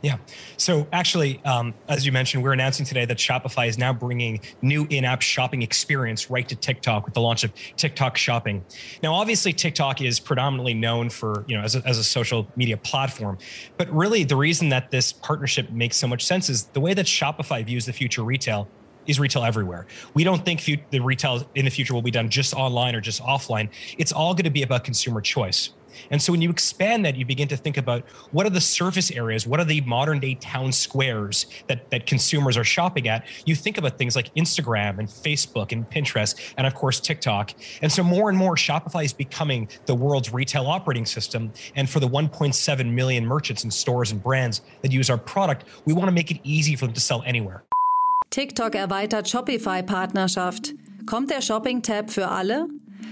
Yeah. 0.01 0.17
So 0.55 0.87
actually, 0.93 1.41
um, 1.43 1.73
as 1.89 2.05
you 2.05 2.13
mentioned, 2.13 2.41
we're 2.41 2.53
announcing 2.53 2.85
today 2.85 3.03
that 3.05 3.17
Shopify 3.17 3.67
is 3.67 3.77
now 3.77 3.91
bringing 3.91 4.39
new 4.61 4.87
in-app 4.89 5.21
shopping 5.21 5.61
experience 5.61 6.29
right 6.29 6.47
to 6.47 6.55
TikTok 6.55 7.03
with 7.05 7.13
the 7.13 7.21
launch 7.21 7.43
of 7.43 7.51
TikTok 7.75 8.15
Shopping. 8.15 8.63
Now, 9.03 9.13
obviously, 9.13 9.51
TikTok 9.51 10.01
is 10.01 10.19
predominantly 10.19 10.73
known 10.73 11.09
for 11.09 11.43
you 11.47 11.57
know 11.57 11.63
as 11.63 11.75
a, 11.75 11.85
as 11.85 11.97
a 11.97 12.03
social 12.03 12.47
media 12.55 12.77
platform, 12.77 13.37
but 13.77 13.93
really 13.93 14.23
the 14.23 14.37
reason 14.37 14.69
that 14.69 14.89
this 14.89 15.11
partnership 15.11 15.69
makes 15.71 15.97
so 15.97 16.07
much 16.07 16.25
sense 16.25 16.49
is 16.49 16.63
the 16.65 16.79
way 16.79 16.93
that 16.93 17.05
Shopify 17.05 17.65
views 17.65 17.85
the 17.85 17.93
future 17.93 18.23
retail 18.23 18.69
is 19.05 19.19
retail 19.19 19.43
everywhere. 19.43 19.85
We 20.13 20.23
don't 20.23 20.45
think 20.45 20.63
the 20.63 20.99
retail 20.99 21.49
in 21.55 21.65
the 21.65 21.71
future 21.71 21.93
will 21.93 22.01
be 22.01 22.11
done 22.11 22.29
just 22.29 22.53
online 22.53 22.95
or 22.95 23.01
just 23.01 23.21
offline. 23.21 23.69
It's 23.97 24.11
all 24.11 24.33
going 24.33 24.43
to 24.45 24.51
be 24.51 24.63
about 24.63 24.83
consumer 24.83 25.19
choice. 25.19 25.71
And 26.11 26.21
so 26.21 26.31
when 26.31 26.41
you 26.41 26.49
expand 26.49 27.05
that, 27.05 27.15
you 27.15 27.25
begin 27.25 27.47
to 27.49 27.57
think 27.57 27.77
about 27.77 28.07
what 28.31 28.45
are 28.45 28.49
the 28.49 28.61
surface 28.61 29.11
areas, 29.11 29.45
what 29.47 29.59
are 29.59 29.65
the 29.65 29.81
modern 29.81 30.19
day 30.19 30.35
town 30.35 30.71
squares 30.71 31.45
that, 31.67 31.89
that 31.91 32.05
consumers 32.05 32.57
are 32.57 32.63
shopping 32.63 33.07
at. 33.07 33.25
You 33.45 33.55
think 33.55 33.77
about 33.77 33.97
things 33.97 34.15
like 34.15 34.33
Instagram 34.35 34.99
and 34.99 35.07
Facebook 35.07 35.71
and 35.71 35.89
Pinterest, 35.89 36.53
and 36.57 36.65
of 36.65 36.75
course, 36.75 36.99
TikTok. 36.99 37.53
And 37.81 37.91
so 37.91 38.03
more 38.03 38.29
and 38.29 38.37
more, 38.37 38.55
Shopify 38.55 39.05
is 39.05 39.13
becoming 39.13 39.69
the 39.85 39.95
world's 39.95 40.33
retail 40.33 40.67
operating 40.67 41.05
system. 41.05 41.51
And 41.75 41.89
for 41.89 41.99
the 41.99 42.07
1.7 42.07 42.93
million 42.93 43.25
merchants 43.25 43.63
and 43.63 43.73
stores 43.73 44.11
and 44.11 44.21
brands 44.21 44.61
that 44.81 44.91
use 44.91 45.09
our 45.09 45.17
product, 45.17 45.65
we 45.85 45.93
want 45.93 46.07
to 46.07 46.11
make 46.13 46.31
it 46.31 46.39
easy 46.43 46.75
for 46.75 46.85
them 46.85 46.93
to 46.93 47.01
sell 47.01 47.23
anywhere. 47.25 47.63
TikTok 48.29 48.75
erweitert 48.75 49.27
Shopify-Partnerschaft. 49.27 50.73
Kommt 51.07 51.31
der 51.31 51.41
Shopping-Tab 51.41 52.11
für 52.11 52.27
alle? 52.27 52.67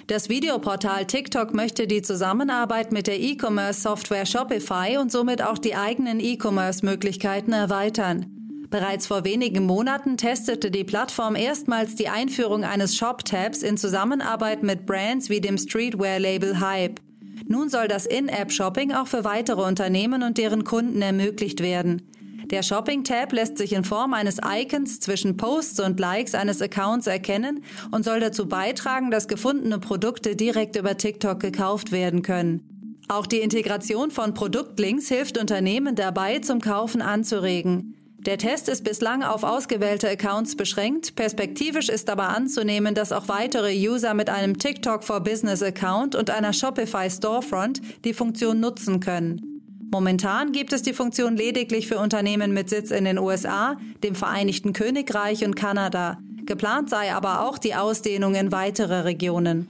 Das 0.07 0.29
Videoportal 0.29 1.05
TikTok 1.05 1.53
möchte 1.53 1.87
die 1.87 2.01
Zusammenarbeit 2.01 2.91
mit 2.91 3.07
der 3.07 3.19
E-Commerce-Software 3.19 4.25
Shopify 4.25 4.97
und 4.97 5.11
somit 5.11 5.41
auch 5.41 5.57
die 5.57 5.75
eigenen 5.75 6.19
E-Commerce-Möglichkeiten 6.19 7.51
erweitern. 7.51 8.25
Bereits 8.69 9.07
vor 9.07 9.23
wenigen 9.23 9.65
Monaten 9.65 10.17
testete 10.17 10.71
die 10.71 10.83
Plattform 10.83 11.35
erstmals 11.35 11.95
die 11.95 12.09
Einführung 12.09 12.63
eines 12.63 12.95
Shop-Tabs 12.97 13.63
in 13.63 13.77
Zusammenarbeit 13.77 14.61
mit 14.61 14.85
Brands 14.85 15.29
wie 15.29 15.39
dem 15.39 15.57
Streetwear-Label 15.57 16.59
Hype. 16.59 16.99
Nun 17.47 17.69
soll 17.69 17.87
das 17.87 18.05
In-App-Shopping 18.05 18.91
auch 18.91 19.07
für 19.07 19.23
weitere 19.23 19.61
Unternehmen 19.61 20.21
und 20.23 20.37
deren 20.37 20.65
Kunden 20.65 21.01
ermöglicht 21.01 21.61
werden. 21.61 22.01
Der 22.49 22.63
Shopping-Tab 22.63 23.33
lässt 23.33 23.57
sich 23.57 23.73
in 23.73 23.83
Form 23.83 24.13
eines 24.13 24.37
Icons 24.41 25.01
zwischen 25.01 25.35
Posts 25.35 25.81
und 25.81 25.99
Likes 25.99 26.33
eines 26.33 26.61
Accounts 26.61 27.05
erkennen 27.05 27.61
und 27.91 28.05
soll 28.05 28.21
dazu 28.21 28.47
beitragen, 28.47 29.11
dass 29.11 29.27
gefundene 29.27 29.79
Produkte 29.79 30.37
direkt 30.37 30.77
über 30.77 30.95
TikTok 30.95 31.41
gekauft 31.41 31.91
werden 31.91 32.21
können. 32.21 33.03
Auch 33.09 33.27
die 33.27 33.39
Integration 33.39 34.11
von 34.11 34.33
Produktlinks 34.33 35.09
hilft 35.09 35.37
Unternehmen 35.37 35.95
dabei, 35.95 36.39
zum 36.39 36.61
Kaufen 36.61 37.01
anzuregen. 37.01 37.95
Der 38.19 38.37
Test 38.37 38.69
ist 38.69 38.85
bislang 38.85 39.23
auf 39.23 39.43
ausgewählte 39.43 40.09
Accounts 40.09 40.55
beschränkt. 40.55 41.15
Perspektivisch 41.15 41.89
ist 41.89 42.09
aber 42.09 42.29
anzunehmen, 42.29 42.95
dass 42.95 43.11
auch 43.11 43.27
weitere 43.27 43.73
User 43.73 44.13
mit 44.13 44.29
einem 44.29 44.57
TikTok 44.57 45.03
for 45.03 45.19
Business 45.19 45.61
Account 45.61 46.15
und 46.15 46.29
einer 46.29 46.53
Shopify 46.53 47.09
Storefront 47.09 47.81
die 48.05 48.13
Funktion 48.13 48.61
nutzen 48.61 49.01
können. 49.01 49.56
Momentan 49.89 50.51
gibt 50.51 50.73
es 50.73 50.81
die 50.81 50.93
Funktion 50.93 51.37
lediglich 51.37 51.87
für 51.87 51.99
Unternehmen 51.99 52.53
mit 52.53 52.69
Sitz 52.69 52.91
in 52.91 53.05
den 53.05 53.17
USA, 53.17 53.77
dem 54.03 54.15
Vereinigten 54.15 54.73
Königreich 54.73 55.45
und 55.45 55.55
Kanada. 55.55 56.17
Geplant 56.45 56.89
sei 56.89 57.13
aber 57.13 57.41
auch 57.41 57.57
die 57.57 57.75
Ausdehnung 57.75 58.35
in 58.35 58.51
weitere 58.51 59.01
Regionen. 59.01 59.69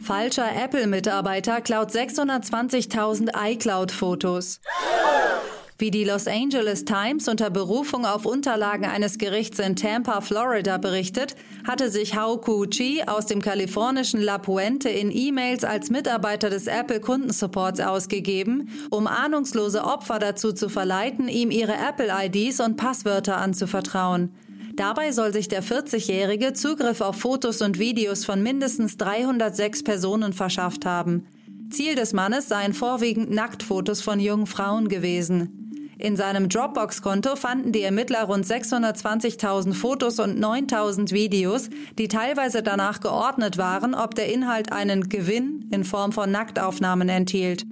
Falscher 0.00 0.50
Apple-Mitarbeiter 0.54 1.60
klaut 1.60 1.90
620.000 1.90 3.30
iCloud-Fotos. 3.36 4.60
Wie 5.80 5.92
die 5.92 6.02
Los 6.02 6.26
Angeles 6.26 6.84
Times 6.84 7.28
unter 7.28 7.50
Berufung 7.50 8.04
auf 8.04 8.26
Unterlagen 8.26 8.84
eines 8.84 9.16
Gerichts 9.16 9.60
in 9.60 9.76
Tampa, 9.76 10.20
Florida 10.22 10.76
berichtet, 10.76 11.36
hatte 11.68 11.88
sich 11.88 12.16
Hao 12.16 12.38
Ku-chi 12.38 13.04
aus 13.06 13.26
dem 13.26 13.40
kalifornischen 13.40 14.20
La 14.20 14.38
Puente 14.38 14.88
in 14.88 15.12
E-Mails 15.12 15.62
als 15.62 15.88
Mitarbeiter 15.88 16.50
des 16.50 16.66
Apple 16.66 16.98
Kundensupports 16.98 17.78
ausgegeben, 17.78 18.70
um 18.90 19.06
ahnungslose 19.06 19.84
Opfer 19.84 20.18
dazu 20.18 20.50
zu 20.52 20.68
verleiten, 20.68 21.28
ihm 21.28 21.52
ihre 21.52 21.74
Apple-IDs 21.74 22.58
und 22.58 22.76
Passwörter 22.76 23.36
anzuvertrauen. 23.36 24.34
Dabei 24.74 25.12
soll 25.12 25.32
sich 25.32 25.46
der 25.46 25.62
40-Jährige 25.62 26.54
Zugriff 26.54 27.00
auf 27.00 27.20
Fotos 27.20 27.62
und 27.62 27.78
Videos 27.78 28.24
von 28.24 28.42
mindestens 28.42 28.96
306 28.96 29.84
Personen 29.84 30.32
verschafft 30.32 30.84
haben. 30.84 31.24
Ziel 31.70 31.94
des 31.94 32.12
Mannes 32.14 32.48
seien 32.48 32.74
vorwiegend 32.74 33.30
Nacktfotos 33.30 34.00
von 34.00 34.18
jungen 34.18 34.46
Frauen 34.46 34.88
gewesen. 34.88 35.67
In 36.00 36.16
seinem 36.16 36.48
Dropbox-Konto 36.48 37.34
fanden 37.34 37.72
die 37.72 37.82
Ermittler 37.82 38.22
rund 38.22 38.46
620.000 38.46 39.74
Fotos 39.74 40.20
und 40.20 40.38
9.000 40.38 41.10
Videos, 41.10 41.70
die 41.98 42.06
teilweise 42.06 42.62
danach 42.62 43.00
geordnet 43.00 43.58
waren, 43.58 43.96
ob 43.96 44.14
der 44.14 44.32
Inhalt 44.32 44.70
einen 44.70 45.08
Gewinn 45.08 45.68
in 45.72 45.82
Form 45.82 46.12
von 46.12 46.30
Nacktaufnahmen 46.30 47.08
enthielt. 47.08 47.66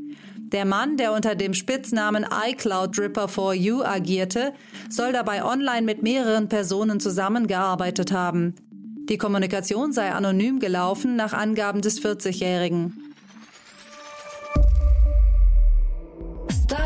Der 0.52 0.64
Mann, 0.64 0.96
der 0.96 1.12
unter 1.12 1.36
dem 1.36 1.54
Spitznamen 1.54 2.26
iCloud 2.48 2.98
Dripper 2.98 3.26
4U 3.26 3.84
agierte, 3.84 4.54
soll 4.90 5.12
dabei 5.12 5.44
online 5.44 5.82
mit 5.82 6.02
mehreren 6.02 6.48
Personen 6.48 6.98
zusammengearbeitet 6.98 8.10
haben. 8.10 8.54
Die 9.08 9.18
Kommunikation 9.18 9.92
sei 9.92 10.10
anonym 10.10 10.58
gelaufen 10.58 11.14
nach 11.14 11.32
Angaben 11.32 11.80
des 11.80 12.02
40-Jährigen. 12.02 13.05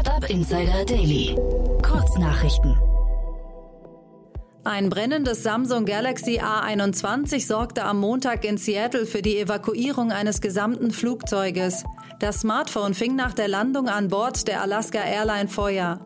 Startup 0.00 0.30
Insider 0.30 0.84
Daily. 0.86 1.36
Kurznachrichten. 1.82 2.74
Ein 4.64 4.88
brennendes 4.88 5.42
Samsung 5.42 5.84
Galaxy 5.84 6.40
A21 6.40 7.46
sorgte 7.46 7.84
am 7.84 8.00
Montag 8.00 8.46
in 8.46 8.56
Seattle 8.56 9.04
für 9.04 9.20
die 9.20 9.38
Evakuierung 9.38 10.10
eines 10.10 10.40
gesamten 10.40 10.90
Flugzeuges. 10.90 11.84
Das 12.18 12.40
Smartphone 12.40 12.94
fing 12.94 13.14
nach 13.14 13.34
der 13.34 13.48
Landung 13.48 13.88
an 13.88 14.08
Bord 14.08 14.48
der 14.48 14.62
Alaska 14.62 15.00
Airline 15.00 15.48
Feuer. 15.48 16.00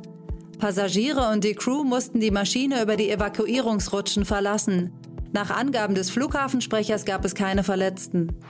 Passagiere 0.58 1.30
und 1.30 1.44
die 1.44 1.54
Crew 1.54 1.84
mussten 1.84 2.18
die 2.18 2.32
Maschine 2.32 2.82
über 2.82 2.96
die 2.96 3.10
Evakuierungsrutschen 3.10 4.24
verlassen. 4.24 4.92
Nach 5.32 5.50
Angaben 5.50 5.94
des 5.94 6.10
Flughafensprechers 6.10 7.04
gab 7.04 7.24
es 7.24 7.36
keine 7.36 7.62
Verletzten. 7.62 8.40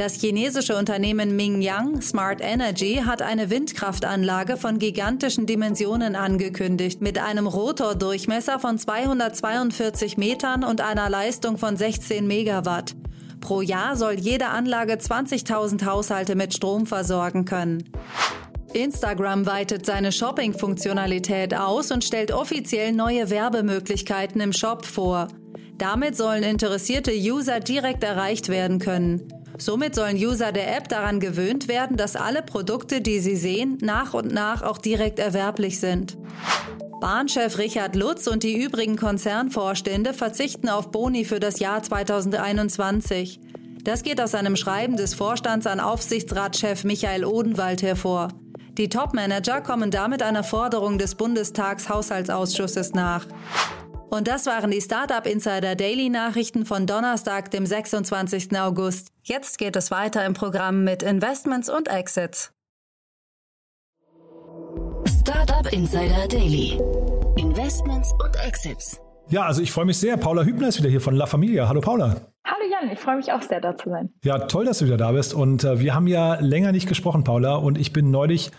Das 0.00 0.14
chinesische 0.14 0.78
Unternehmen 0.78 1.36
Mingyang 1.36 2.00
Smart 2.00 2.40
Energy 2.40 3.02
hat 3.04 3.20
eine 3.20 3.50
Windkraftanlage 3.50 4.56
von 4.56 4.78
gigantischen 4.78 5.44
Dimensionen 5.44 6.16
angekündigt, 6.16 7.02
mit 7.02 7.18
einem 7.18 7.46
Rotordurchmesser 7.46 8.58
von 8.58 8.78
242 8.78 10.16
Metern 10.16 10.64
und 10.64 10.80
einer 10.80 11.10
Leistung 11.10 11.58
von 11.58 11.76
16 11.76 12.26
Megawatt. 12.26 12.94
Pro 13.42 13.60
Jahr 13.60 13.94
soll 13.94 14.14
jede 14.14 14.46
Anlage 14.46 14.94
20.000 14.94 15.84
Haushalte 15.84 16.34
mit 16.34 16.54
Strom 16.54 16.86
versorgen 16.86 17.44
können. 17.44 17.84
Instagram 18.72 19.44
weitet 19.44 19.84
seine 19.84 20.12
Shopping-Funktionalität 20.12 21.54
aus 21.54 21.90
und 21.90 22.04
stellt 22.04 22.32
offiziell 22.32 22.92
neue 22.92 23.28
Werbemöglichkeiten 23.28 24.40
im 24.40 24.54
Shop 24.54 24.86
vor. 24.86 25.28
Damit 25.76 26.16
sollen 26.16 26.42
interessierte 26.42 27.12
User 27.12 27.60
direkt 27.60 28.02
erreicht 28.02 28.48
werden 28.48 28.78
können. 28.78 29.39
Somit 29.60 29.94
sollen 29.94 30.16
User 30.16 30.52
der 30.52 30.76
App 30.76 30.88
daran 30.88 31.20
gewöhnt 31.20 31.68
werden, 31.68 31.96
dass 31.96 32.16
alle 32.16 32.42
Produkte, 32.42 33.00
die 33.00 33.20
sie 33.20 33.36
sehen, 33.36 33.78
nach 33.82 34.14
und 34.14 34.32
nach 34.32 34.62
auch 34.62 34.78
direkt 34.78 35.18
erwerblich 35.18 35.78
sind. 35.78 36.16
Bahnchef 37.00 37.58
Richard 37.58 37.96
Lutz 37.96 38.26
und 38.26 38.42
die 38.42 38.62
übrigen 38.62 38.96
Konzernvorstände 38.96 40.12
verzichten 40.12 40.68
auf 40.68 40.90
Boni 40.90 41.24
für 41.24 41.40
das 41.40 41.58
Jahr 41.58 41.82
2021. 41.82 43.40
Das 43.84 44.02
geht 44.02 44.20
aus 44.20 44.34
einem 44.34 44.56
Schreiben 44.56 44.96
des 44.96 45.14
Vorstands 45.14 45.66
an 45.66 45.80
Aufsichtsratschef 45.80 46.84
Michael 46.84 47.24
Odenwald 47.24 47.82
hervor. 47.82 48.28
Die 48.76 48.88
Topmanager 48.88 49.62
kommen 49.62 49.90
damit 49.90 50.22
einer 50.22 50.44
Forderung 50.44 50.98
des 50.98 51.14
Bundestagshaushaltsausschusses 51.14 52.92
nach. 52.92 53.26
Und 54.10 54.26
das 54.26 54.46
waren 54.46 54.72
die 54.72 54.80
Startup 54.80 55.24
Insider 55.24 55.76
Daily 55.76 56.08
Nachrichten 56.08 56.66
von 56.66 56.84
Donnerstag, 56.84 57.52
dem 57.52 57.64
26. 57.64 58.58
August. 58.58 59.12
Jetzt 59.22 59.56
geht 59.56 59.76
es 59.76 59.92
weiter 59.92 60.26
im 60.26 60.34
Programm 60.34 60.82
mit 60.82 61.04
Investments 61.04 61.70
und 61.70 61.86
Exits. 61.86 62.52
Startup 65.20 65.72
Insider 65.72 66.26
Daily. 66.26 66.80
Investments 67.36 68.12
und 68.24 68.34
Exits. 68.44 69.00
Ja, 69.28 69.42
also 69.42 69.62
ich 69.62 69.70
freue 69.70 69.84
mich 69.84 69.98
sehr. 69.98 70.16
Paula 70.16 70.42
Hübner 70.42 70.66
ist 70.66 70.78
wieder 70.78 70.90
hier 70.90 71.00
von 71.00 71.14
La 71.14 71.26
Familia. 71.26 71.68
Hallo 71.68 71.80
Paula. 71.80 72.16
Hallo 72.44 72.64
Jan, 72.68 72.90
ich 72.92 72.98
freue 72.98 73.16
mich 73.16 73.30
auch 73.30 73.42
sehr, 73.42 73.60
da 73.60 73.76
zu 73.76 73.90
sein. 73.90 74.12
Ja, 74.24 74.40
toll, 74.40 74.64
dass 74.64 74.78
du 74.78 74.86
wieder 74.86 74.96
da 74.96 75.12
bist. 75.12 75.34
Und 75.34 75.62
äh, 75.62 75.78
wir 75.78 75.94
haben 75.94 76.08
ja 76.08 76.34
länger 76.40 76.72
nicht 76.72 76.88
gesprochen, 76.88 77.22
Paula. 77.22 77.54
Und 77.54 77.78
ich 77.78 77.92
bin 77.92 78.10
neulich 78.10 78.50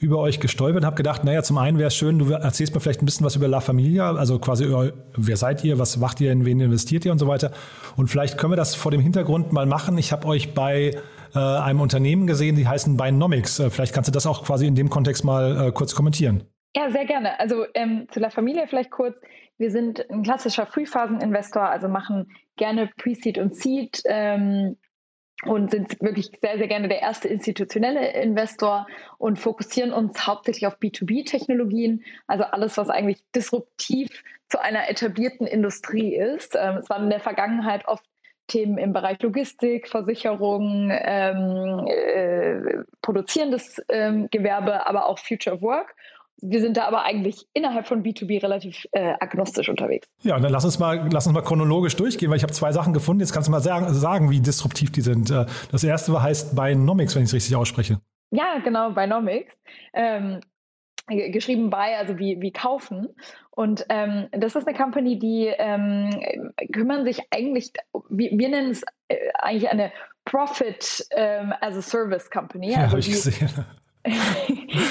über 0.00 0.18
euch 0.18 0.38
gestolpert 0.38 0.82
und 0.82 0.86
habe 0.86 0.96
gedacht, 0.96 1.24
naja, 1.24 1.42
zum 1.42 1.58
einen 1.58 1.78
wäre 1.78 1.88
es 1.88 1.96
schön, 1.96 2.18
du 2.18 2.30
erzählst 2.30 2.74
mir 2.74 2.80
vielleicht 2.80 3.02
ein 3.02 3.06
bisschen 3.06 3.26
was 3.26 3.34
über 3.34 3.48
La 3.48 3.60
Familia, 3.60 4.14
also 4.14 4.38
quasi 4.38 4.64
über, 4.64 4.92
wer 5.16 5.36
seid 5.36 5.64
ihr, 5.64 5.78
was 5.78 5.96
macht 5.96 6.20
ihr, 6.20 6.30
in 6.30 6.44
wen 6.44 6.60
investiert 6.60 7.04
ihr 7.04 7.12
und 7.12 7.18
so 7.18 7.26
weiter. 7.26 7.50
Und 7.96 8.06
vielleicht 8.08 8.38
können 8.38 8.52
wir 8.52 8.56
das 8.56 8.76
vor 8.76 8.92
dem 8.92 9.00
Hintergrund 9.00 9.52
mal 9.52 9.66
machen. 9.66 9.98
Ich 9.98 10.12
habe 10.12 10.26
euch 10.26 10.54
bei 10.54 10.92
äh, 11.34 11.38
einem 11.38 11.80
Unternehmen 11.80 12.26
gesehen, 12.26 12.54
die 12.54 12.68
heißen 12.68 12.96
Binomics. 12.96 13.58
Äh, 13.58 13.70
vielleicht 13.70 13.92
kannst 13.92 14.08
du 14.08 14.12
das 14.12 14.26
auch 14.26 14.44
quasi 14.44 14.66
in 14.66 14.76
dem 14.76 14.88
Kontext 14.88 15.24
mal 15.24 15.68
äh, 15.68 15.72
kurz 15.72 15.94
kommentieren. 15.94 16.44
Ja, 16.76 16.90
sehr 16.90 17.06
gerne. 17.06 17.40
Also 17.40 17.64
ähm, 17.74 18.06
zu 18.10 18.20
La 18.20 18.30
Familia 18.30 18.66
vielleicht 18.68 18.90
kurz. 18.90 19.16
Wir 19.56 19.72
sind 19.72 20.08
ein 20.10 20.22
klassischer 20.22 20.66
Frühphasen-Investor, 20.66 21.62
also 21.62 21.88
machen 21.88 22.30
gerne 22.56 22.88
Pre-Seed 22.98 23.38
und 23.38 23.56
Seed 23.56 24.02
ähm, 24.06 24.76
und 25.44 25.70
sind 25.70 26.00
wirklich 26.00 26.30
sehr, 26.40 26.58
sehr 26.58 26.66
gerne 26.66 26.88
der 26.88 27.00
erste 27.00 27.28
institutionelle 27.28 28.12
Investor 28.12 28.86
und 29.18 29.38
fokussieren 29.38 29.92
uns 29.92 30.26
hauptsächlich 30.26 30.66
auf 30.66 30.78
B2B-Technologien, 30.78 32.04
also 32.26 32.44
alles, 32.44 32.76
was 32.76 32.88
eigentlich 32.88 33.22
disruptiv 33.34 34.24
zu 34.48 34.60
einer 34.60 34.90
etablierten 34.90 35.46
Industrie 35.46 36.16
ist. 36.16 36.56
Ähm, 36.56 36.78
es 36.78 36.90
waren 36.90 37.04
in 37.04 37.10
der 37.10 37.20
Vergangenheit 37.20 37.86
oft 37.86 38.04
Themen 38.48 38.78
im 38.78 38.92
Bereich 38.92 39.22
Logistik, 39.22 39.88
Versicherung, 39.88 40.90
ähm, 40.90 41.86
äh, 41.86 42.82
produzierendes 43.02 43.80
ähm, 43.90 44.28
Gewerbe, 44.30 44.86
aber 44.86 45.06
auch 45.06 45.18
Future 45.18 45.60
Work. 45.60 45.94
Wir 46.40 46.60
sind 46.60 46.76
da 46.76 46.86
aber 46.86 47.02
eigentlich 47.02 47.46
innerhalb 47.52 47.86
von 47.86 48.02
B2B 48.02 48.42
relativ 48.42 48.86
äh, 48.92 49.14
agnostisch 49.18 49.68
unterwegs. 49.68 50.08
Ja, 50.22 50.38
dann 50.38 50.52
lass 50.52 50.64
uns 50.64 50.78
mal, 50.78 51.08
lass 51.10 51.26
uns 51.26 51.34
mal 51.34 51.42
chronologisch 51.42 51.96
durchgehen, 51.96 52.30
weil 52.30 52.36
ich 52.36 52.44
habe 52.44 52.52
zwei 52.52 52.72
Sachen 52.72 52.92
gefunden. 52.92 53.20
Jetzt 53.20 53.32
kannst 53.32 53.48
du 53.48 53.52
mal 53.52 53.60
sagen, 53.60 53.92
sagen 53.92 54.30
wie 54.30 54.40
disruptiv 54.40 54.92
die 54.92 55.00
sind. 55.00 55.30
Äh, 55.30 55.46
das 55.72 55.82
erste 55.82 56.22
heißt 56.22 56.54
Binomics, 56.54 57.16
wenn 57.16 57.22
ich 57.22 57.30
es 57.30 57.34
richtig 57.34 57.56
ausspreche. 57.56 58.00
Ja, 58.30 58.58
genau, 58.62 58.90
Binomics. 58.90 59.52
Ähm, 59.94 60.40
geschrieben 61.08 61.70
bei, 61.70 61.96
also 61.96 62.18
wie, 62.18 62.40
wie 62.40 62.52
kaufen. 62.52 63.08
Und 63.50 63.84
ähm, 63.88 64.28
das 64.32 64.54
ist 64.54 64.68
eine 64.68 64.76
Company, 64.76 65.18
die 65.18 65.46
ähm, 65.46 66.10
kümmern 66.72 67.04
sich 67.04 67.20
eigentlich, 67.30 67.72
wir, 68.08 68.30
wir 68.30 68.48
nennen 68.48 68.70
es 68.70 68.82
äh, 69.08 69.16
eigentlich 69.38 69.70
eine 69.70 69.90
Profit 70.24 71.06
ähm, 71.12 71.52
as 71.60 71.76
a 71.76 71.82
Service 71.82 72.30
Company. 72.30 72.72
Ja, 72.72 72.78
also 72.82 72.90
habe 72.90 73.00
ich 73.00 73.10
gesehen. 73.10 73.48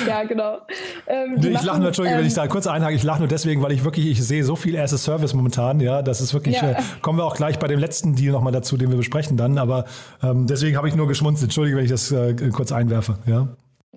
Ja, 0.08 0.24
genau. 0.24 0.60
Ähm, 1.08 1.38
ich 1.38 1.64
lache 1.64 1.78
nur, 1.80 1.88
Entschuldigung, 1.88 2.18
ähm, 2.18 2.20
wenn 2.20 2.28
ich 2.28 2.34
da 2.34 2.48
kurz 2.48 2.68
einhake, 2.68 2.96
ich 2.96 3.04
lache 3.04 3.20
nur 3.20 3.28
deswegen, 3.28 3.62
weil 3.62 3.72
ich 3.72 3.84
wirklich, 3.84 4.06
ich 4.08 4.24
sehe 4.24 4.44
so 4.44 4.56
viel 4.56 4.78
as 4.78 4.94
a 4.94 4.98
Service 4.98 5.34
momentan, 5.34 5.80
ja, 5.80 6.02
das 6.02 6.22
ist 6.22 6.34
wirklich, 6.34 6.56
ja. 6.58 6.72
äh, 6.72 6.76
kommen 7.02 7.18
wir 7.18 7.26
auch 7.26 7.36
gleich 7.36 7.60
bei 7.60 7.68
dem 7.68 7.80
letzten 7.80 8.16
Deal 8.16 8.32
nochmal 8.32 8.54
dazu, 8.54 8.78
den 8.78 8.90
wir 8.90 8.98
besprechen 8.98 9.38
dann, 9.38 9.58
aber 9.58 9.86
ähm, 10.22 10.48
deswegen 10.48 10.78
habe 10.78 10.88
ich 10.88 10.96
nur 10.96 11.08
geschmunzelt, 11.08 11.46
Entschuldige, 11.46 11.78
wenn 11.78 11.86
ich 11.86 11.92
das 11.92 12.12
äh, 12.12 12.34
kurz 12.52 12.72
einwerfe, 12.72 13.18
ja. 13.26 13.48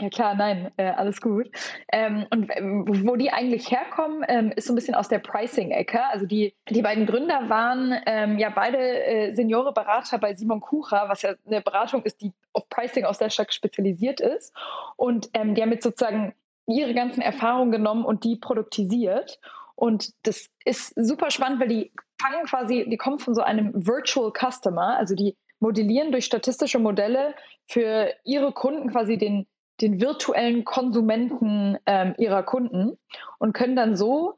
Ja 0.00 0.08
klar, 0.08 0.34
nein, 0.34 0.70
äh, 0.78 0.90
alles 0.90 1.20
gut. 1.20 1.50
Ähm, 1.92 2.26
und 2.30 2.50
ähm, 2.56 2.84
wo 3.06 3.16
die 3.16 3.30
eigentlich 3.30 3.70
herkommen, 3.70 4.24
ähm, 4.28 4.50
ist 4.56 4.66
so 4.66 4.72
ein 4.72 4.76
bisschen 4.76 4.94
aus 4.94 5.08
der 5.08 5.18
Pricing-Ecke. 5.18 6.02
Also 6.06 6.24
die, 6.24 6.54
die 6.70 6.80
beiden 6.80 7.04
Gründer 7.04 7.50
waren 7.50 7.94
ähm, 8.06 8.38
ja 8.38 8.48
beide 8.48 8.78
äh, 8.78 9.34
Seniore-Berater 9.34 10.18
bei 10.18 10.34
Simon 10.34 10.60
Kucher, 10.60 11.04
was 11.08 11.20
ja 11.20 11.34
eine 11.46 11.60
Beratung 11.60 12.02
ist, 12.04 12.22
die 12.22 12.32
auf 12.54 12.66
Pricing 12.70 13.04
auch 13.04 13.14
sehr 13.14 13.28
stark 13.28 13.52
spezialisiert 13.52 14.20
ist. 14.20 14.54
Und 14.96 15.28
ähm, 15.34 15.54
die 15.54 15.60
haben 15.60 15.72
jetzt 15.72 15.84
sozusagen 15.84 16.34
ihre 16.66 16.94
ganzen 16.94 17.20
Erfahrungen 17.20 17.70
genommen 17.70 18.06
und 18.06 18.24
die 18.24 18.36
produktisiert. 18.36 19.38
Und 19.74 20.14
das 20.26 20.48
ist 20.64 20.94
super 20.96 21.30
spannend, 21.30 21.60
weil 21.60 21.68
die 21.68 21.92
fangen 22.20 22.44
quasi, 22.46 22.86
die 22.88 22.96
kommen 22.96 23.18
von 23.18 23.34
so 23.34 23.42
einem 23.42 23.72
Virtual 23.74 24.32
Customer, 24.32 24.96
also 24.96 25.14
die 25.14 25.36
modellieren 25.58 26.10
durch 26.10 26.24
statistische 26.24 26.78
Modelle 26.78 27.34
für 27.66 28.14
ihre 28.24 28.52
Kunden 28.52 28.90
quasi 28.90 29.18
den 29.18 29.46
den 29.80 30.00
virtuellen 30.00 30.64
Konsumenten 30.64 31.78
ähm, 31.86 32.14
ihrer 32.18 32.42
Kunden 32.42 32.98
und 33.38 33.52
können 33.52 33.76
dann 33.76 33.96
so 33.96 34.36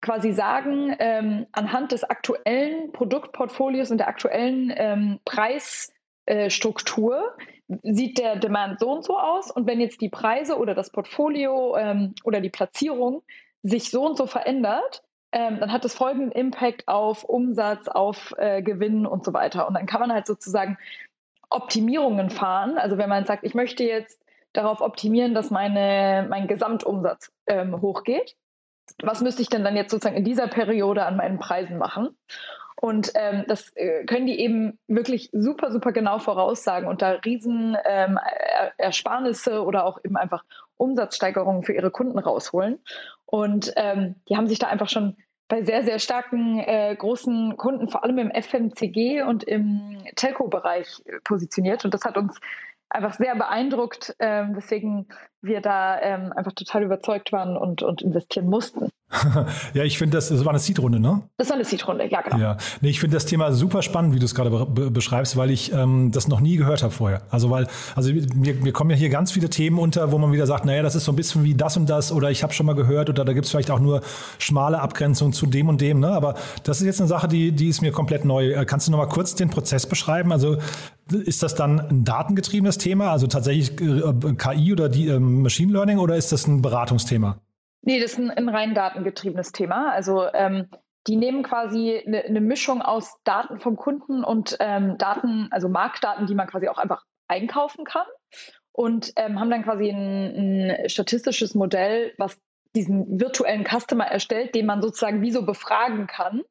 quasi 0.00 0.32
sagen, 0.32 0.96
ähm, 0.98 1.46
anhand 1.52 1.92
des 1.92 2.04
aktuellen 2.04 2.92
Produktportfolios 2.92 3.90
und 3.90 3.98
der 3.98 4.08
aktuellen 4.08 4.72
ähm, 4.76 5.20
Preisstruktur 5.24 7.36
äh, 7.68 7.76
sieht 7.82 8.18
der 8.18 8.36
Demand 8.36 8.80
so 8.80 8.90
und 8.90 9.04
so 9.04 9.18
aus. 9.18 9.50
Und 9.50 9.66
wenn 9.66 9.80
jetzt 9.80 10.00
die 10.00 10.08
Preise 10.08 10.58
oder 10.58 10.74
das 10.74 10.90
Portfolio 10.90 11.76
ähm, 11.76 12.14
oder 12.24 12.40
die 12.40 12.50
Platzierung 12.50 13.22
sich 13.62 13.90
so 13.90 14.04
und 14.04 14.18
so 14.18 14.26
verändert, 14.26 15.04
ähm, 15.30 15.60
dann 15.60 15.72
hat 15.72 15.84
das 15.84 15.94
folgenden 15.94 16.32
Impact 16.32 16.88
auf 16.88 17.24
Umsatz, 17.24 17.88
auf 17.88 18.34
äh, 18.36 18.60
Gewinn 18.60 19.06
und 19.06 19.24
so 19.24 19.32
weiter. 19.32 19.68
Und 19.68 19.74
dann 19.74 19.86
kann 19.86 20.00
man 20.00 20.12
halt 20.12 20.26
sozusagen 20.26 20.76
Optimierungen 21.48 22.30
fahren. 22.30 22.76
Also 22.76 22.98
wenn 22.98 23.08
man 23.08 23.24
sagt, 23.24 23.44
ich 23.44 23.54
möchte 23.54 23.84
jetzt 23.84 24.21
darauf 24.52 24.80
optimieren, 24.80 25.34
dass 25.34 25.50
meine, 25.50 26.26
mein 26.28 26.46
Gesamtumsatz 26.46 27.32
ähm, 27.46 27.80
hochgeht. 27.80 28.36
Was 29.02 29.20
müsste 29.20 29.42
ich 29.42 29.48
denn 29.48 29.64
dann 29.64 29.76
jetzt 29.76 29.90
sozusagen 29.90 30.16
in 30.16 30.24
dieser 30.24 30.48
Periode 30.48 31.04
an 31.04 31.16
meinen 31.16 31.38
Preisen 31.38 31.78
machen? 31.78 32.16
Und 32.82 33.12
ähm, 33.14 33.44
das 33.46 33.70
äh, 33.76 34.04
können 34.06 34.26
die 34.26 34.40
eben 34.40 34.78
wirklich 34.88 35.30
super, 35.32 35.70
super 35.70 35.92
genau 35.92 36.18
voraussagen 36.18 36.88
und 36.88 37.00
da 37.00 37.12
riesen 37.12 37.76
ähm, 37.84 38.18
Ersparnisse 38.76 39.64
oder 39.64 39.86
auch 39.86 40.00
eben 40.04 40.16
einfach 40.16 40.44
Umsatzsteigerungen 40.78 41.62
für 41.62 41.74
ihre 41.74 41.92
Kunden 41.92 42.18
rausholen. 42.18 42.80
Und 43.24 43.72
ähm, 43.76 44.16
die 44.28 44.36
haben 44.36 44.48
sich 44.48 44.58
da 44.58 44.66
einfach 44.66 44.88
schon 44.88 45.16
bei 45.46 45.62
sehr, 45.62 45.84
sehr 45.84 46.00
starken 46.00 46.58
äh, 46.58 46.96
großen 46.98 47.56
Kunden, 47.56 47.88
vor 47.88 48.02
allem 48.02 48.18
im 48.18 48.32
FMCG 48.32 49.22
und 49.22 49.44
im 49.44 49.98
Telco-Bereich 50.16 51.04
positioniert. 51.22 51.84
Und 51.84 51.94
das 51.94 52.04
hat 52.04 52.16
uns 52.16 52.40
einfach 52.92 53.14
sehr 53.14 53.34
beeindruckt, 53.34 54.14
ähm, 54.18 54.54
weswegen 54.56 55.08
wir 55.40 55.60
da 55.60 56.00
ähm, 56.00 56.32
einfach 56.32 56.52
total 56.52 56.82
überzeugt 56.84 57.32
waren 57.32 57.56
und, 57.56 57.82
und 57.82 58.02
investieren 58.02 58.46
mussten. 58.46 58.90
ja, 59.74 59.84
ich 59.84 59.98
finde, 59.98 60.16
das, 60.16 60.28
das 60.28 60.44
war 60.44 60.50
eine 60.50 60.58
Seed-Runde, 60.58 60.98
ne? 60.98 61.22
Das 61.36 61.48
war 61.48 61.56
eine 61.56 61.64
Seed-Runde, 61.64 62.10
ja, 62.10 62.22
genau. 62.22 62.38
Ja, 62.38 62.56
nee, 62.80 62.88
ich 62.88 63.00
finde 63.00 63.16
das 63.16 63.26
Thema 63.26 63.52
super 63.52 63.82
spannend, 63.82 64.14
wie 64.14 64.18
du 64.18 64.24
es 64.24 64.34
gerade 64.34 64.50
be 64.50 64.90
beschreibst, 64.90 65.36
weil 65.36 65.50
ich 65.50 65.72
ähm, 65.72 66.10
das 66.12 66.28
noch 66.28 66.40
nie 66.40 66.56
gehört 66.56 66.82
habe 66.82 66.92
vorher. 66.92 67.22
Also, 67.30 67.50
weil, 67.50 67.66
also 67.94 68.12
mir, 68.12 68.54
mir 68.54 68.72
kommen 68.72 68.90
ja 68.90 68.96
hier 68.96 69.10
ganz 69.10 69.32
viele 69.32 69.50
Themen 69.50 69.78
unter, 69.78 70.12
wo 70.12 70.18
man 70.18 70.32
wieder 70.32 70.46
sagt, 70.46 70.64
naja, 70.64 70.82
das 70.82 70.94
ist 70.94 71.04
so 71.04 71.12
ein 71.12 71.16
bisschen 71.16 71.44
wie 71.44 71.54
das 71.54 71.76
und 71.76 71.90
das 71.90 72.10
oder 72.10 72.30
ich 72.30 72.42
habe 72.42 72.52
schon 72.52 72.66
mal 72.66 72.74
gehört 72.74 73.10
oder 73.10 73.24
da 73.24 73.32
gibt 73.32 73.44
es 73.44 73.50
vielleicht 73.50 73.70
auch 73.70 73.80
nur 73.80 74.00
schmale 74.38 74.80
Abgrenzungen 74.80 75.32
zu 75.32 75.46
dem 75.46 75.68
und 75.68 75.80
dem, 75.80 76.00
ne? 76.00 76.10
Aber 76.10 76.34
das 76.64 76.80
ist 76.80 76.86
jetzt 76.86 77.00
eine 77.00 77.08
Sache, 77.08 77.28
die, 77.28 77.52
die 77.52 77.68
ist 77.68 77.82
mir 77.82 77.92
komplett 77.92 78.24
neu. 78.24 78.52
Äh, 78.52 78.64
kannst 78.64 78.86
du 78.86 78.92
noch 78.92 78.98
mal 78.98 79.06
kurz 79.06 79.34
den 79.34 79.50
Prozess 79.50 79.86
beschreiben? 79.86 80.32
Also, 80.32 80.56
ist 81.10 81.42
das 81.42 81.54
dann 81.54 81.80
ein 81.80 82.04
datengetriebenes 82.04 82.78
Thema, 82.78 83.10
also 83.10 83.26
tatsächlich 83.26 83.78
äh, 83.80 84.34
KI 84.38 84.72
oder 84.72 84.88
die, 84.88 85.08
äh, 85.08 85.18
Machine 85.18 85.72
Learning 85.72 85.98
oder 85.98 86.16
ist 86.16 86.32
das 86.32 86.46
ein 86.46 86.62
Beratungsthema? 86.62 87.36
Nee, 87.82 88.00
das 88.00 88.12
ist 88.12 88.18
ein, 88.18 88.30
ein 88.30 88.48
rein 88.48 88.74
datengetriebenes 88.74 89.52
Thema. 89.52 89.90
Also 89.90 90.26
ähm, 90.32 90.68
die 91.08 91.16
nehmen 91.16 91.42
quasi 91.42 92.02
eine, 92.06 92.22
eine, 92.22 92.40
Mischung 92.40 92.80
aus 92.80 93.16
Daten 93.24 93.58
vom 93.58 93.76
Kunden 93.76 94.22
und 94.22 94.56
ähm, 94.60 94.96
Daten, 94.98 95.48
also 95.50 95.68
Marktdaten, 95.68 96.26
die 96.26 96.34
man 96.34 96.46
quasi 96.46 96.68
auch 96.68 96.78
einfach 96.78 97.04
einkaufen 97.26 97.84
kann 97.84 98.06
und 98.70 99.12
ähm, 99.16 99.40
haben 99.40 99.50
dann 99.50 99.64
quasi 99.64 99.90
ein, 99.90 100.70
ein, 100.78 100.88
statistisches 100.88 101.54
Modell, 101.54 102.14
was 102.18 102.40
diesen 102.76 103.20
virtuellen 103.20 103.66
Customer 103.66 104.06
erstellt, 104.06 104.54
den 104.54 104.66
man 104.66 104.80
sozusagen 104.80 105.20
wie 105.20 105.32
so 105.32 105.44
befragen 105.44 106.06
kann, 106.06 106.42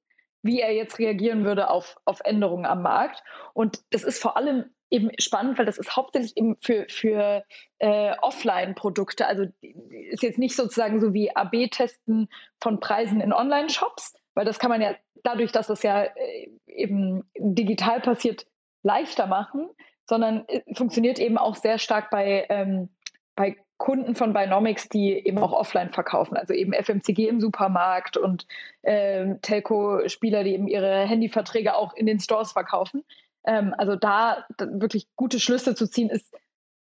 wie 0.44 0.60
er 0.60 0.74
jetzt 0.74 1.00
reagieren 1.00 1.46
würde 1.46 1.70
auf, 1.70 1.98
auf 2.06 2.20
Änderungen 2.24 2.65
am 2.65 2.82
Markt. 2.82 3.24
Und 3.54 3.82
das 3.91 4.04
ist 4.04 4.22
vor 4.22 4.36
allem 4.38 4.65
eben 4.91 5.10
spannend, 5.17 5.58
weil 5.58 5.65
das 5.65 5.77
ist 5.77 5.95
hauptsächlich 5.95 6.38
eben 6.38 6.58
für, 6.62 6.86
für 6.89 7.43
äh, 7.80 8.13
Offline-Produkte. 8.21 9.25
Also 9.25 9.45
ist 9.62 10.21
jetzt 10.21 10.38
nicht 10.38 10.56
sozusagen 10.56 10.99
so 10.99 11.13
wie 11.13 11.36
AB-Testen 11.36 12.27
von 12.62 12.80
Preisen 12.80 13.21
in 13.21 13.34
Online-Shops, 13.34 14.13
weil 14.36 14.45
das 14.45 14.60
kann 14.60 14.69
man 14.69 14.82
ja 14.82 14.95
dadurch, 15.23 15.51
dass 15.51 15.67
das 15.67 15.82
ja 15.82 16.04
äh, 16.04 16.49
eben 16.67 17.23
digital 17.38 18.01
passiert, 18.01 18.45
leichter 18.84 19.27
machen, 19.27 19.69
sondern 20.08 20.45
äh, 20.47 20.62
funktioniert 20.75 21.19
eben 21.19 21.38
auch 21.38 21.56
sehr 21.56 21.77
stark 21.80 22.10
bei, 22.10 22.45
ähm, 22.49 22.89
bei 23.36 23.56
Kunden 23.77 24.13
von 24.13 24.34
Binomics, 24.34 24.89
die 24.89 25.13
eben 25.13 25.39
auch 25.39 25.54
offline 25.54 25.91
verkaufen, 25.91 26.38
also 26.38 26.54
eben 26.54 26.73
FMCG 26.73 27.27
im 27.27 27.41
Supermarkt 27.41 28.15
und 28.15 28.45
ähm, 28.84 29.41
Telco-Spieler, 29.41 30.43
die 30.43 30.54
eben 30.54 30.67
ihre 30.67 31.08
Handyverträge 31.08 31.75
auch 31.75 31.95
in 31.95 32.06
den 32.06 32.19
Stores 32.19 32.51
verkaufen. 32.51 33.04
Ähm, 33.45 33.73
also 33.77 33.95
da, 33.95 34.45
wirklich 34.58 35.08
gute 35.15 35.39
Schlüsse 35.39 35.75
zu 35.75 35.88
ziehen, 35.88 36.10
ist 36.10 36.34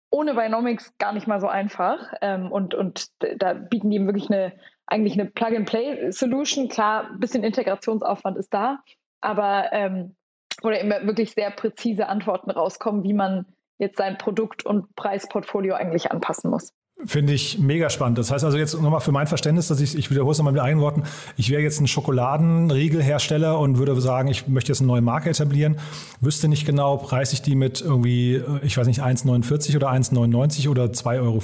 ohne 0.10 0.36
Binomics 0.36 0.94
gar 1.00 1.12
nicht 1.14 1.28
mal 1.28 1.40
so 1.40 1.48
einfach. 1.48 2.14
Ähm, 2.22 2.52
und, 2.52 2.76
und 2.76 3.08
da 3.38 3.54
bieten 3.54 3.90
die 3.90 4.06
wirklich 4.06 4.30
eine, 4.30 4.54
eigentlich 4.86 5.14
eine 5.14 5.30
Plug-and-Play-Solution. 5.30 6.70
Klar, 6.70 7.10
ein 7.12 7.20
bisschen 7.20 7.44
Integrationsaufwand 7.44 8.38
ist 8.38 8.54
da, 8.54 8.84
aber 9.22 9.74
ähm, 9.74 10.16
oder 10.62 10.80
immer 10.80 11.06
wirklich 11.06 11.32
sehr 11.32 11.50
präzise 11.52 12.08
Antworten 12.08 12.52
rauskommen, 12.52 13.04
wie 13.04 13.14
man 13.14 13.46
jetzt 13.80 13.98
sein 13.98 14.18
Produkt- 14.18 14.66
und 14.66 14.96
Preisportfolio 14.96 15.74
eigentlich 15.74 16.12
anpassen 16.12 16.52
muss. 16.52 16.74
Finde 17.06 17.34
ich 17.34 17.60
mega 17.60 17.90
spannend. 17.90 18.18
Das 18.18 18.32
heißt 18.32 18.46
also 18.46 18.58
jetzt 18.58 18.80
nochmal 18.80 19.02
für 19.02 19.12
mein 19.12 19.28
Verständnis, 19.28 19.68
dass 19.68 19.82
ich, 19.82 19.98
ich 19.98 20.10
wiederhole 20.10 20.32
es 20.32 20.38
nochmal 20.38 20.54
mit 20.54 20.62
eigenen 20.62 20.82
Worten, 20.82 21.04
ich 21.36 21.50
wäre 21.50 21.62
jetzt 21.62 21.80
ein 21.82 21.88
Schokoladenriegelhersteller 21.88 23.60
und 23.60 23.78
würde 23.78 24.00
sagen, 24.00 24.30
ich 24.30 24.48
möchte 24.48 24.72
jetzt 24.72 24.80
eine 24.80 24.88
neue 24.88 25.02
Marke 25.02 25.30
etablieren, 25.30 25.78
wüsste 26.22 26.48
nicht 26.48 26.66
genau, 26.66 26.98
preise 26.98 27.34
ich 27.34 27.42
die 27.42 27.56
mit 27.56 27.82
irgendwie, 27.82 28.42
ich 28.62 28.78
weiß 28.78 28.88
nicht, 28.88 29.02
1,49 29.02 29.76
oder 29.76 29.92
1,99 29.92 30.70
oder 30.70 30.86
2,05 30.86 31.22
Euro 31.22 31.40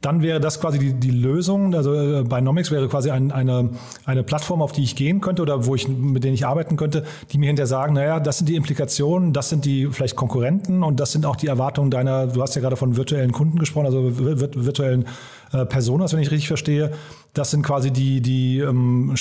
dann 0.00 0.22
wäre 0.22 0.38
das 0.38 0.60
quasi 0.60 0.78
die, 0.78 0.94
die 0.94 1.10
Lösung. 1.10 1.74
Also 1.74 1.94
äh, 1.94 2.22
Binomics 2.22 2.70
wäre 2.70 2.88
quasi 2.88 3.10
ein, 3.10 3.32
eine, 3.32 3.70
eine 4.04 4.22
Plattform, 4.22 4.62
auf 4.62 4.72
die 4.72 4.84
ich 4.84 4.94
gehen 4.94 5.20
könnte 5.20 5.42
oder 5.42 5.66
wo 5.66 5.74
ich, 5.74 5.88
mit 5.88 6.24
denen 6.24 6.34
ich 6.34 6.46
arbeiten 6.46 6.76
könnte, 6.76 7.04
die 7.32 7.38
mir 7.38 7.46
hinterher 7.46 7.66
sagen, 7.66 7.94
naja, 7.94 8.20
das 8.20 8.38
sind 8.38 8.48
die 8.48 8.54
Implikationen, 8.54 9.32
das 9.32 9.48
sind 9.48 9.64
die 9.64 9.86
vielleicht 9.86 10.14
Konkurrenten 10.14 10.82
und 10.84 11.00
das 11.00 11.12
sind 11.12 11.26
auch 11.26 11.36
die 11.36 11.48
Erwartungen 11.48 11.90
deiner, 11.90 12.28
du 12.28 12.40
hast 12.42 12.54
ja 12.54 12.60
gerade 12.60 12.76
von 12.76 12.96
virtuellen 12.96 13.32
Kunden 13.32 13.58
gesprochen, 13.58 13.86
also 13.86 14.18
virtuellen 14.18 15.06
äh, 15.52 15.66
Personas, 15.66 16.12
wenn 16.12 16.20
ich 16.20 16.30
richtig 16.30 16.48
verstehe. 16.48 16.92
Das 17.34 17.50
sind 17.50 17.64
quasi 17.64 17.90
die, 17.90 18.20
die 18.20 18.60
ähm, 18.60 19.14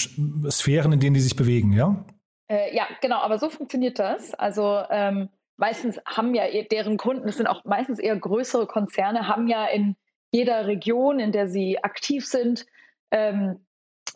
Sphären, 0.49 0.93
in 0.93 0.99
denen 0.99 1.15
die 1.15 1.21
sich 1.21 1.35
bewegen, 1.35 1.73
ja? 1.73 2.05
Äh, 2.49 2.75
ja, 2.75 2.85
genau, 3.01 3.17
aber 3.17 3.39
so 3.39 3.49
funktioniert 3.49 3.99
das. 3.99 4.33
Also 4.35 4.79
ähm, 4.89 5.29
meistens 5.57 5.99
haben 6.05 6.35
ja 6.35 6.43
deren 6.71 6.97
Kunden, 6.97 7.25
das 7.25 7.37
sind 7.37 7.47
auch 7.47 7.65
meistens 7.65 7.99
eher 7.99 8.15
größere 8.15 8.67
Konzerne, 8.67 9.27
haben 9.27 9.47
ja 9.47 9.65
in 9.65 9.95
jeder 10.31 10.67
Region, 10.67 11.19
in 11.19 11.31
der 11.31 11.47
sie 11.47 11.83
aktiv 11.83 12.25
sind, 12.25 12.65
ähm, 13.11 13.65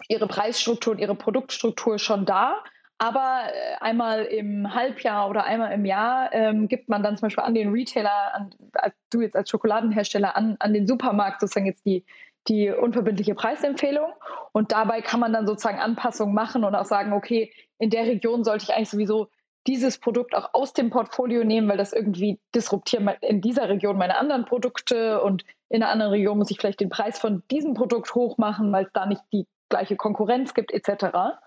ihre 0.07 0.27
Preisstruktur 0.27 0.93
und 0.93 0.99
ihre 0.99 1.15
Produktstruktur 1.15 1.99
schon 1.99 2.25
da. 2.25 2.63
Aber 2.97 3.45
äh, 3.51 3.75
einmal 3.79 4.25
im 4.25 4.75
Halbjahr 4.75 5.29
oder 5.29 5.43
einmal 5.43 5.71
im 5.71 5.85
Jahr 5.85 6.31
ähm, 6.33 6.67
gibt 6.67 6.87
man 6.87 7.01
dann 7.01 7.17
zum 7.17 7.27
Beispiel 7.27 7.43
an 7.43 7.55
den 7.55 7.71
Retailer, 7.71 8.35
an, 8.35 8.51
als 8.73 8.93
du 9.09 9.21
jetzt 9.21 9.35
als 9.35 9.49
Schokoladenhersteller, 9.49 10.35
an, 10.35 10.55
an 10.59 10.73
den 10.73 10.87
Supermarkt 10.87 11.41
sozusagen 11.41 11.65
jetzt 11.65 11.85
die, 11.85 12.05
die 12.47 12.69
unverbindliche 12.69 13.33
Preisempfehlung. 13.33 14.11
Und 14.51 14.71
dabei 14.71 15.01
kann 15.01 15.19
man 15.19 15.33
dann 15.33 15.47
sozusagen 15.47 15.79
Anpassungen 15.79 16.35
machen 16.35 16.63
und 16.63 16.75
auch 16.75 16.85
sagen, 16.85 17.13
okay, 17.13 17.51
in 17.79 17.89
der 17.89 18.03
Region 18.03 18.43
sollte 18.43 18.65
ich 18.65 18.73
eigentlich 18.73 18.89
sowieso 18.89 19.29
dieses 19.67 19.99
Produkt 19.99 20.35
auch 20.35 20.53
aus 20.53 20.73
dem 20.73 20.89
Portfolio 20.89 21.43
nehmen, 21.43 21.69
weil 21.69 21.77
das 21.77 21.93
irgendwie 21.93 22.39
disruptiert 22.55 23.03
in 23.21 23.41
dieser 23.41 23.69
Region 23.69 23.97
meine 23.97 24.17
anderen 24.17 24.45
Produkte 24.45 25.21
und 25.21 25.43
in 25.69 25.83
einer 25.83 25.91
anderen 25.91 26.11
Region 26.11 26.37
muss 26.37 26.51
ich 26.51 26.59
vielleicht 26.59 26.79
den 26.79 26.89
Preis 26.89 27.19
von 27.19 27.43
diesem 27.51 27.73
Produkt 27.73 28.13
hoch 28.15 28.37
machen, 28.37 28.71
weil 28.71 28.85
es 28.85 28.91
da 28.93 29.05
nicht 29.05 29.21
die 29.31 29.45
gleiche 29.69 29.95
Konkurrenz 29.95 30.53
gibt, 30.53 30.71
etc. 30.71 31.39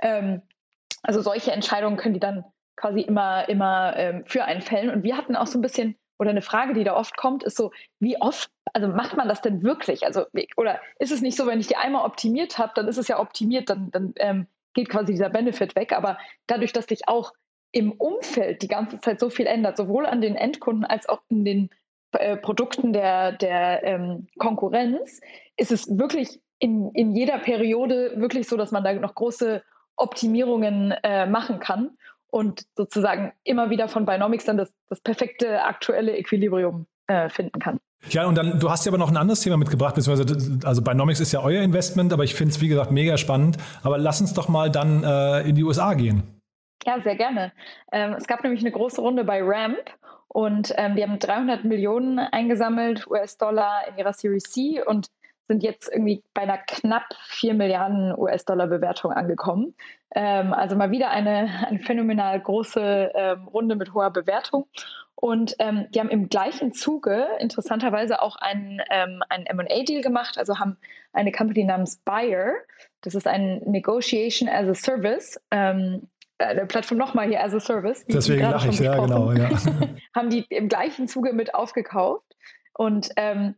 Ähm, 0.00 0.42
also 1.02 1.20
solche 1.20 1.52
Entscheidungen 1.52 1.96
können 1.96 2.14
die 2.14 2.20
dann 2.20 2.44
quasi 2.76 3.00
immer, 3.00 3.48
immer 3.48 3.96
ähm, 3.96 4.24
für 4.26 4.44
einen 4.44 4.62
fällen. 4.62 4.90
Und 4.90 5.02
wir 5.02 5.16
hatten 5.16 5.36
auch 5.36 5.46
so 5.46 5.58
ein 5.58 5.62
bisschen, 5.62 5.96
oder 6.18 6.30
eine 6.30 6.42
Frage, 6.42 6.74
die 6.74 6.84
da 6.84 6.96
oft 6.96 7.16
kommt, 7.16 7.44
ist 7.44 7.56
so, 7.56 7.70
wie 8.00 8.20
oft, 8.20 8.50
also 8.72 8.88
macht 8.88 9.16
man 9.16 9.28
das 9.28 9.40
denn 9.40 9.62
wirklich? 9.62 10.04
Also, 10.04 10.24
oder 10.56 10.80
ist 10.98 11.12
es 11.12 11.20
nicht 11.20 11.36
so, 11.36 11.46
wenn 11.46 11.60
ich 11.60 11.68
die 11.68 11.76
einmal 11.76 12.04
optimiert 12.04 12.58
habe, 12.58 12.72
dann 12.74 12.88
ist 12.88 12.98
es 12.98 13.08
ja 13.08 13.20
optimiert, 13.20 13.70
dann, 13.70 13.90
dann 13.90 14.12
ähm, 14.16 14.46
geht 14.74 14.88
quasi 14.88 15.12
dieser 15.12 15.30
Benefit 15.30 15.76
weg. 15.76 15.92
Aber 15.92 16.18
dadurch, 16.46 16.72
dass 16.72 16.86
sich 16.86 17.08
auch 17.08 17.32
im 17.72 17.92
Umfeld 17.92 18.62
die 18.62 18.68
ganze 18.68 19.00
Zeit 19.00 19.20
so 19.20 19.30
viel 19.30 19.46
ändert, 19.46 19.76
sowohl 19.76 20.06
an 20.06 20.20
den 20.20 20.36
Endkunden 20.36 20.84
als 20.84 21.08
auch 21.08 21.20
in 21.28 21.44
den 21.44 21.70
äh, 22.12 22.36
Produkten 22.36 22.92
der, 22.92 23.32
der 23.32 23.84
ähm, 23.84 24.26
Konkurrenz, 24.38 25.20
ist 25.56 25.72
es 25.72 25.86
wirklich 25.98 26.40
in, 26.58 26.90
in 26.92 27.14
jeder 27.14 27.38
Periode 27.38 28.14
wirklich 28.16 28.48
so, 28.48 28.56
dass 28.56 28.70
man 28.70 28.84
da 28.84 28.92
noch 28.94 29.14
große 29.14 29.62
Optimierungen 29.96 30.92
äh, 31.02 31.26
machen 31.26 31.58
kann 31.58 31.90
und 32.30 32.64
sozusagen 32.76 33.32
immer 33.44 33.70
wieder 33.70 33.88
von 33.88 34.06
Binomics 34.06 34.44
dann 34.44 34.56
das, 34.56 34.72
das 34.88 35.00
perfekte 35.00 35.62
aktuelle 35.64 36.16
Equilibrium 36.16 36.86
äh, 37.06 37.28
finden 37.28 37.58
kann. 37.58 37.78
Ja, 38.10 38.26
und 38.26 38.36
dann, 38.36 38.60
du 38.60 38.70
hast 38.70 38.86
ja 38.86 38.90
aber 38.90 38.98
noch 38.98 39.10
ein 39.10 39.16
anderes 39.16 39.40
Thema 39.40 39.56
mitgebracht, 39.56 39.96
beziehungsweise, 39.96 40.60
also 40.64 40.82
Binomics 40.82 41.20
ist 41.20 41.32
ja 41.32 41.42
euer 41.42 41.62
Investment, 41.62 42.12
aber 42.12 42.22
ich 42.24 42.34
finde 42.34 42.54
es, 42.54 42.60
wie 42.60 42.68
gesagt, 42.68 42.92
mega 42.92 43.18
spannend. 43.18 43.56
Aber 43.82 43.98
lass 43.98 44.20
uns 44.20 44.34
doch 44.34 44.48
mal 44.48 44.70
dann 44.70 45.02
äh, 45.02 45.40
in 45.48 45.56
die 45.56 45.64
USA 45.64 45.94
gehen. 45.94 46.37
Ja, 46.86 47.00
sehr 47.00 47.16
gerne. 47.16 47.52
Ähm, 47.92 48.14
es 48.14 48.26
gab 48.26 48.42
nämlich 48.42 48.60
eine 48.60 48.72
große 48.72 49.00
Runde 49.00 49.24
bei 49.24 49.42
Ramp 49.42 49.90
und 50.28 50.72
ähm, 50.76 50.94
die 50.96 51.02
haben 51.02 51.18
300 51.18 51.64
Millionen 51.64 52.18
eingesammelt, 52.18 53.06
US-Dollar 53.08 53.88
in 53.88 53.98
ihrer 53.98 54.12
Series 54.12 54.44
C 54.44 54.82
und 54.82 55.10
sind 55.48 55.62
jetzt 55.62 55.90
irgendwie 55.90 56.22
bei 56.34 56.42
einer 56.42 56.58
knapp 56.58 57.06
4 57.28 57.54
Milliarden 57.54 58.14
US-Dollar 58.16 58.66
Bewertung 58.66 59.12
angekommen. 59.12 59.74
Ähm, 60.14 60.52
also 60.52 60.76
mal 60.76 60.90
wieder 60.90 61.10
eine, 61.10 61.48
eine 61.66 61.78
phänomenal 61.80 62.38
große 62.40 63.12
ähm, 63.14 63.48
Runde 63.48 63.74
mit 63.74 63.94
hoher 63.94 64.10
Bewertung. 64.10 64.66
Und 65.14 65.56
ähm, 65.58 65.86
die 65.90 65.98
haben 65.98 66.10
im 66.10 66.28
gleichen 66.28 66.72
Zuge 66.72 67.26
interessanterweise 67.40 68.22
auch 68.22 68.36
einen, 68.36 68.80
ähm, 68.90 69.20
einen 69.28 69.46
MA-Deal 69.56 70.00
gemacht, 70.00 70.38
also 70.38 70.60
haben 70.60 70.76
eine 71.12 71.32
Company 71.32 71.64
namens 71.64 71.96
Buyer, 72.04 72.52
das 73.00 73.16
ist 73.16 73.26
ein 73.26 73.60
Negotiation 73.66 74.48
as 74.48 74.68
a 74.68 74.74
Service, 74.74 75.40
ähm, 75.50 76.08
eine 76.38 76.66
Plattform 76.66 76.98
nochmal 76.98 77.28
hier 77.28 77.42
as 77.42 77.54
a 77.54 77.60
Service. 77.60 78.04
Deswegen 78.06 78.42
lache 78.42 78.68
ich, 78.68 78.78
ja, 78.78 78.98
genau. 78.98 79.32
Ja. 79.32 79.50
haben 80.14 80.30
die 80.30 80.44
im 80.50 80.68
gleichen 80.68 81.08
Zuge 81.08 81.32
mit 81.32 81.54
aufgekauft. 81.54 82.36
Und 82.74 83.10
ähm, 83.16 83.54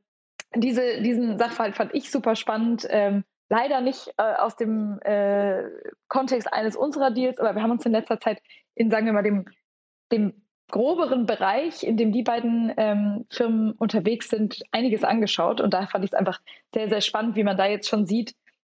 diese, 0.55 1.03
diesen 1.03 1.39
Sachverhalt 1.39 1.77
fand 1.77 1.95
ich 1.95 2.11
super 2.11 2.35
spannend. 2.37 2.87
Ähm, 2.89 3.25
leider 3.49 3.81
nicht 3.81 4.09
äh, 4.17 4.23
aus 4.23 4.57
dem 4.57 4.99
äh, 5.03 5.65
Kontext 6.09 6.53
eines 6.53 6.77
unserer 6.77 7.11
Deals, 7.11 7.39
aber 7.39 7.55
wir 7.55 7.63
haben 7.63 7.73
uns 7.73 7.85
in 7.85 7.93
letzter 7.93 8.19
Zeit 8.21 8.41
in, 8.75 8.91
sagen 8.91 9.07
wir 9.07 9.13
mal, 9.13 9.23
dem, 9.23 9.45
dem 10.11 10.33
groberen 10.71 11.27
Bereich, 11.27 11.83
in 11.83 11.97
dem 11.97 12.13
die 12.13 12.23
beiden 12.23 12.73
ähm, 12.77 13.27
Firmen 13.29 13.73
unterwegs 13.73 14.29
sind, 14.29 14.63
einiges 14.71 15.05
angeschaut. 15.05 15.61
Und 15.61 15.75
da 15.75 15.87
fand 15.87 16.05
ich 16.05 16.13
es 16.13 16.19
einfach 16.19 16.41
sehr, 16.73 16.89
sehr 16.89 17.01
spannend, 17.01 17.37
wie 17.37 17.45
man 17.45 17.57
da 17.57 17.67
jetzt 17.67 17.89
schon 17.89 18.07
sieht, 18.07 18.35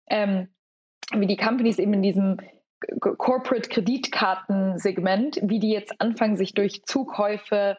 ähm, 0.08 0.48
wie 1.12 1.26
die 1.26 1.36
Companies 1.36 1.78
eben 1.78 1.94
in 1.94 2.02
diesem 2.02 2.36
Corporate 3.00 3.68
Kreditkartensegment, 3.68 5.40
wie 5.42 5.60
die 5.60 5.70
jetzt 5.70 6.00
anfangen, 6.00 6.36
sich 6.36 6.54
durch 6.54 6.84
Zukäufe 6.84 7.76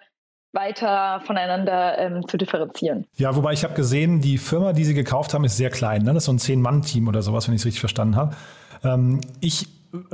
weiter 0.53 1.21
voneinander 1.25 1.97
ähm, 1.97 2.27
zu 2.27 2.37
differenzieren. 2.37 3.05
Ja, 3.17 3.35
wobei 3.35 3.53
ich 3.53 3.63
habe 3.63 3.73
gesehen, 3.73 4.21
die 4.21 4.37
Firma, 4.37 4.73
die 4.73 4.85
sie 4.85 4.93
gekauft 4.93 5.33
haben, 5.33 5.43
ist 5.43 5.57
sehr 5.57 5.69
klein. 5.69 6.03
Ne? 6.03 6.13
Das 6.13 6.23
ist 6.23 6.25
so 6.25 6.31
ein 6.31 6.39
Zehn-Mann-Team 6.39 7.07
oder 7.07 7.21
sowas, 7.21 7.47
wenn 7.47 7.55
ich 7.55 7.61
es 7.61 7.65
richtig 7.65 7.81
verstanden 7.81 8.15
habe. 8.15 8.35
Ähm, 8.83 9.19
ich 9.41 9.67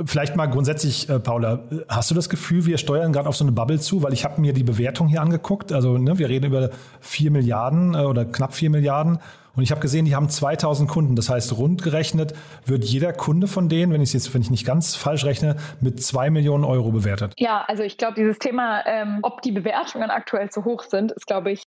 Vielleicht 0.04 0.36
mal 0.36 0.46
grundsätzlich, 0.46 1.08
äh, 1.08 1.18
Paula, 1.18 1.60
hast 1.88 2.10
du 2.10 2.14
das 2.14 2.28
Gefühl, 2.28 2.66
wir 2.66 2.78
steuern 2.78 3.12
gerade 3.12 3.28
auf 3.28 3.36
so 3.36 3.44
eine 3.44 3.52
Bubble 3.52 3.80
zu? 3.80 4.02
Weil 4.02 4.12
ich 4.12 4.24
habe 4.24 4.40
mir 4.40 4.52
die 4.52 4.64
Bewertung 4.64 5.08
hier 5.08 5.22
angeguckt. 5.22 5.72
Also 5.72 5.98
ne, 5.98 6.18
wir 6.18 6.28
reden 6.28 6.46
über 6.46 6.70
4 7.00 7.30
Milliarden 7.30 7.94
äh, 7.94 7.98
oder 7.98 8.24
knapp 8.24 8.54
4 8.54 8.70
Milliarden. 8.70 9.18
Und 9.54 9.62
ich 9.62 9.70
habe 9.70 9.80
gesehen, 9.80 10.06
die 10.06 10.14
haben 10.14 10.28
2000 10.28 10.88
Kunden. 10.88 11.14
Das 11.14 11.28
heißt, 11.28 11.56
rund 11.58 11.82
gerechnet 11.82 12.32
wird 12.64 12.84
jeder 12.84 13.12
Kunde 13.12 13.48
von 13.48 13.68
denen, 13.68 13.92
wenn 13.92 14.00
ich 14.00 14.12
jetzt, 14.12 14.32
wenn 14.32 14.40
ich 14.40 14.50
nicht 14.50 14.64
ganz 14.64 14.96
falsch 14.96 15.24
rechne, 15.24 15.56
mit 15.80 16.02
2 16.02 16.30
Millionen 16.30 16.64
Euro 16.64 16.90
bewertet. 16.90 17.34
Ja, 17.38 17.64
also 17.68 17.82
ich 17.82 17.98
glaube, 17.98 18.14
dieses 18.14 18.38
Thema, 18.38 18.84
ähm, 18.86 19.18
ob 19.22 19.42
die 19.42 19.52
Bewertungen 19.52 20.10
aktuell 20.10 20.50
zu 20.50 20.64
hoch 20.64 20.84
sind, 20.84 21.12
ist, 21.12 21.26
glaube 21.26 21.52
ich, 21.52 21.64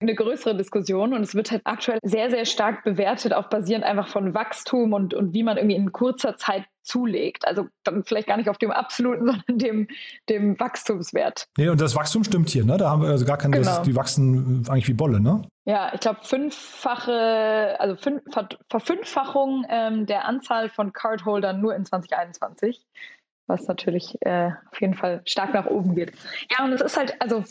eine 0.00 0.14
größere 0.14 0.56
Diskussion 0.56 1.14
und 1.14 1.22
es 1.22 1.34
wird 1.34 1.50
halt 1.50 1.62
aktuell 1.64 1.98
sehr, 2.02 2.30
sehr 2.30 2.44
stark 2.44 2.84
bewertet, 2.84 3.32
auch 3.32 3.48
basierend 3.48 3.84
einfach 3.84 4.08
von 4.08 4.34
Wachstum 4.34 4.92
und, 4.92 5.14
und 5.14 5.32
wie 5.32 5.42
man 5.42 5.56
irgendwie 5.56 5.76
in 5.76 5.92
kurzer 5.92 6.36
Zeit 6.36 6.64
zulegt. 6.82 7.46
Also 7.46 7.66
dann 7.82 8.04
vielleicht 8.04 8.28
gar 8.28 8.36
nicht 8.36 8.50
auf 8.50 8.58
dem 8.58 8.70
absoluten, 8.70 9.26
sondern 9.26 9.58
dem, 9.58 9.88
dem 10.28 10.60
Wachstumswert. 10.60 11.48
Nee, 11.56 11.68
und 11.68 11.80
das 11.80 11.96
Wachstum 11.96 12.24
stimmt 12.24 12.50
hier, 12.50 12.64
ne? 12.64 12.76
Da 12.76 12.90
haben 12.90 13.02
wir 13.02 13.08
also 13.08 13.24
gar 13.24 13.38
keine, 13.38 13.58
genau. 13.58 13.82
die 13.82 13.96
wachsen 13.96 14.64
eigentlich 14.68 14.88
wie 14.88 14.94
Bolle, 14.94 15.20
ne? 15.20 15.42
Ja, 15.64 15.92
ich 15.94 16.00
glaube 16.00 16.20
fünffache, 16.22 17.76
also 17.78 17.96
fünf, 17.96 18.22
Verfünffachung 18.70 19.64
ähm, 19.68 20.06
der 20.06 20.26
Anzahl 20.26 20.68
von 20.68 20.92
Cardholdern 20.92 21.60
nur 21.60 21.74
in 21.74 21.84
2021 21.84 22.84
was 23.48 23.68
natürlich 23.68 24.18
äh, 24.22 24.50
auf 24.72 24.80
jeden 24.80 24.94
Fall 24.94 25.22
stark 25.24 25.54
nach 25.54 25.66
oben 25.66 25.94
geht. 25.94 26.12
Ja, 26.50 26.64
und 26.64 26.72
es 26.72 26.80
ist 26.80 26.96
halt, 26.96 27.14
also 27.20 27.44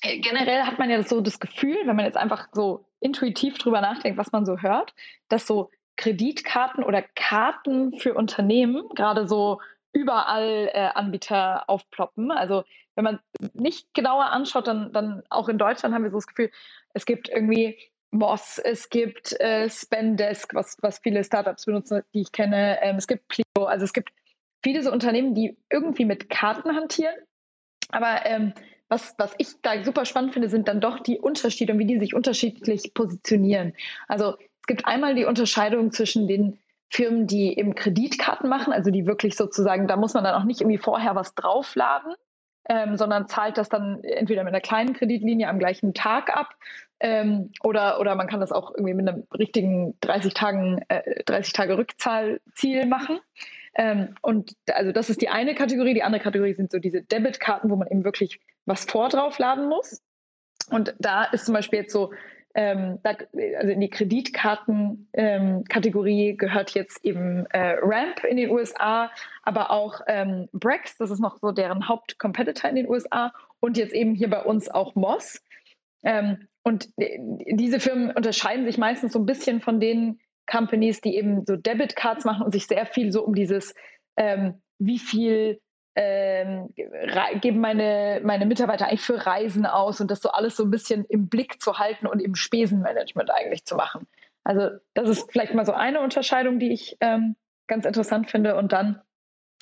generell 0.00 0.62
hat 0.62 0.78
man 0.78 0.90
ja 0.90 1.02
so 1.02 1.20
das 1.20 1.40
Gefühl, 1.40 1.76
wenn 1.84 1.96
man 1.96 2.04
jetzt 2.04 2.16
einfach 2.16 2.48
so 2.52 2.84
intuitiv 3.00 3.58
drüber 3.58 3.80
nachdenkt, 3.80 4.18
was 4.18 4.32
man 4.32 4.46
so 4.46 4.58
hört, 4.58 4.94
dass 5.28 5.46
so 5.46 5.70
Kreditkarten 5.96 6.82
oder 6.82 7.02
Karten 7.02 7.98
für 7.98 8.14
Unternehmen 8.14 8.88
gerade 8.94 9.28
so 9.28 9.60
überall 9.92 10.70
äh, 10.72 10.88
Anbieter 10.94 11.68
aufploppen. 11.68 12.30
Also 12.30 12.64
wenn 12.94 13.04
man 13.04 13.20
nicht 13.54 13.92
genauer 13.94 14.26
anschaut, 14.26 14.66
dann, 14.66 14.92
dann 14.92 15.22
auch 15.28 15.48
in 15.48 15.58
Deutschland 15.58 15.94
haben 15.94 16.04
wir 16.04 16.10
so 16.10 16.18
das 16.18 16.26
Gefühl, 16.26 16.50
es 16.94 17.06
gibt 17.06 17.28
irgendwie 17.28 17.78
Moss, 18.10 18.58
es 18.58 18.88
gibt 18.88 19.38
äh, 19.40 19.68
Spendesk, 19.68 20.54
was, 20.54 20.76
was 20.80 20.98
viele 20.98 21.22
Startups 21.22 21.66
benutzen, 21.66 22.02
die 22.12 22.22
ich 22.22 22.32
kenne. 22.32 22.78
Ähm, 22.82 22.96
es 22.96 23.06
gibt 23.06 23.28
Plio, 23.28 23.66
also 23.66 23.84
es 23.84 23.92
gibt 23.92 24.10
viele 24.62 24.82
so 24.82 24.90
Unternehmen, 24.90 25.34
die 25.34 25.56
irgendwie 25.70 26.04
mit 26.04 26.28
Karten 26.28 26.74
hantieren. 26.74 27.14
Aber 27.90 28.24
ähm, 28.26 28.52
was, 28.90 29.14
was 29.18 29.34
ich 29.38 29.48
da 29.62 29.82
super 29.84 30.04
spannend 30.04 30.32
finde, 30.32 30.48
sind 30.48 30.68
dann 30.68 30.80
doch 30.80 30.98
die 30.98 31.18
Unterschiede 31.18 31.72
und 31.72 31.78
wie 31.78 31.86
die 31.86 31.98
sich 31.98 32.14
unterschiedlich 32.14 32.92
positionieren. 32.92 33.74
Also 34.08 34.34
es 34.60 34.66
gibt 34.66 34.86
einmal 34.86 35.14
die 35.14 35.24
Unterscheidung 35.24 35.92
zwischen 35.92 36.28
den 36.28 36.58
Firmen, 36.90 37.26
die 37.26 37.56
eben 37.56 37.76
Kreditkarten 37.76 38.50
machen, 38.50 38.72
also 38.72 38.90
die 38.90 39.06
wirklich 39.06 39.36
sozusagen, 39.36 39.86
da 39.86 39.96
muss 39.96 40.14
man 40.14 40.24
dann 40.24 40.34
auch 40.34 40.44
nicht 40.44 40.60
irgendwie 40.60 40.78
vorher 40.78 41.14
was 41.14 41.36
draufladen, 41.36 42.14
ähm, 42.68 42.96
sondern 42.96 43.28
zahlt 43.28 43.58
das 43.58 43.68
dann 43.68 44.02
entweder 44.02 44.42
mit 44.42 44.52
einer 44.52 44.60
kleinen 44.60 44.92
Kreditlinie 44.92 45.48
am 45.48 45.60
gleichen 45.60 45.94
Tag 45.94 46.36
ab 46.36 46.54
ähm, 46.98 47.52
oder, 47.62 48.00
oder 48.00 48.16
man 48.16 48.26
kann 48.26 48.40
das 48.40 48.52
auch 48.52 48.72
irgendwie 48.74 48.94
mit 48.94 49.08
einem 49.08 49.24
richtigen 49.32 49.94
30 50.00 50.34
Tagen, 50.34 50.82
äh, 50.88 51.22
30 51.24 51.52
Tage 51.52 51.78
Rückzahlziel 51.78 52.86
machen. 52.86 53.20
Ähm, 53.74 54.14
und 54.22 54.52
also 54.72 54.92
das 54.92 55.10
ist 55.10 55.20
die 55.20 55.28
eine 55.28 55.54
Kategorie. 55.54 55.92
Die 55.94 56.02
andere 56.02 56.22
Kategorie 56.22 56.54
sind 56.54 56.72
so 56.72 56.78
diese 56.78 57.02
Debitkarten, 57.02 57.70
wo 57.70 57.76
man 57.76 57.88
eben 57.88 58.04
wirklich 58.04 58.40
was 58.66 58.84
vordraufladen 58.84 59.68
muss. 59.68 60.02
Und 60.70 60.94
da 60.98 61.24
ist 61.24 61.46
zum 61.46 61.54
Beispiel 61.54 61.78
jetzt 61.80 61.92
so, 61.92 62.12
ähm, 62.54 63.00
da, 63.02 63.16
also 63.58 63.72
in 63.72 63.80
die 63.80 63.90
Kreditkarten-Kategorie 63.90 66.30
ähm, 66.30 66.36
gehört 66.36 66.70
jetzt 66.72 67.04
eben 67.04 67.46
äh, 67.46 67.76
Ramp 67.80 68.22
in 68.24 68.36
den 68.36 68.50
USA, 68.50 69.12
aber 69.42 69.70
auch 69.70 70.00
ähm, 70.08 70.48
Brex, 70.52 70.96
das 70.96 71.12
ist 71.12 71.20
noch 71.20 71.38
so 71.38 71.52
deren 71.52 71.86
Hauptcompetitor 71.88 72.68
in 72.68 72.74
den 72.76 72.88
USA 72.88 73.32
und 73.60 73.76
jetzt 73.76 73.94
eben 73.94 74.14
hier 74.14 74.30
bei 74.30 74.42
uns 74.42 74.68
auch 74.68 74.96
Moss. 74.96 75.40
Ähm, 76.02 76.48
und 76.62 76.90
diese 76.96 77.80
Firmen 77.80 78.10
unterscheiden 78.10 78.66
sich 78.66 78.78
meistens 78.78 79.12
so 79.12 79.18
ein 79.18 79.26
bisschen 79.26 79.60
von 79.60 79.80
den 79.80 80.20
Companies, 80.50 81.00
die 81.00 81.16
eben 81.16 81.44
so 81.46 81.56
Debit 81.56 81.96
Cards 81.96 82.24
machen 82.24 82.42
und 82.42 82.52
sich 82.52 82.66
sehr 82.66 82.86
viel 82.86 83.12
so 83.12 83.22
um 83.24 83.34
dieses, 83.34 83.74
ähm, 84.16 84.60
wie 84.78 84.98
viel 84.98 85.60
ähm, 85.96 86.72
geben 87.40 87.60
meine, 87.60 88.20
meine 88.24 88.46
Mitarbeiter 88.46 88.86
eigentlich 88.86 89.00
für 89.00 89.26
Reisen 89.26 89.66
aus 89.66 90.00
und 90.00 90.10
das 90.10 90.20
so 90.20 90.30
alles 90.30 90.56
so 90.56 90.64
ein 90.64 90.70
bisschen 90.70 91.04
im 91.06 91.28
Blick 91.28 91.60
zu 91.60 91.78
halten 91.78 92.06
und 92.06 92.20
im 92.20 92.34
Spesenmanagement 92.34 93.30
eigentlich 93.30 93.64
zu 93.64 93.74
machen. 93.74 94.06
Also 94.44 94.68
das 94.94 95.08
ist 95.08 95.30
vielleicht 95.30 95.54
mal 95.54 95.66
so 95.66 95.72
eine 95.72 96.00
Unterscheidung, 96.00 96.58
die 96.58 96.72
ich 96.72 96.96
ähm, 97.00 97.36
ganz 97.66 97.84
interessant 97.86 98.30
finde. 98.30 98.56
Und 98.56 98.72
dann 98.72 99.00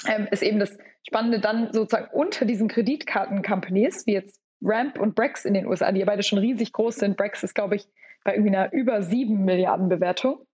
ähm, 0.06 0.28
ist 0.30 0.42
eben 0.42 0.58
das 0.58 0.76
Spannende 1.06 1.40
dann 1.40 1.72
sozusagen 1.72 2.08
unter 2.12 2.44
diesen 2.44 2.68
Kreditkarten-Companies, 2.68 4.06
wie 4.06 4.14
jetzt 4.14 4.40
Ramp 4.62 4.98
und 4.98 5.14
Brex 5.14 5.44
in 5.44 5.54
den 5.54 5.66
USA, 5.66 5.92
die 5.92 6.00
ja 6.00 6.06
beide 6.06 6.22
schon 6.22 6.38
riesig 6.38 6.72
groß 6.72 6.96
sind. 6.96 7.16
Brex 7.16 7.42
ist, 7.42 7.54
glaube 7.54 7.76
ich, 7.76 7.86
bei 8.24 8.34
irgendwie 8.34 8.54
einer 8.54 8.72
über 8.72 9.02
sieben 9.02 9.44
Milliarden 9.44 9.88
Bewertung. 9.88 10.44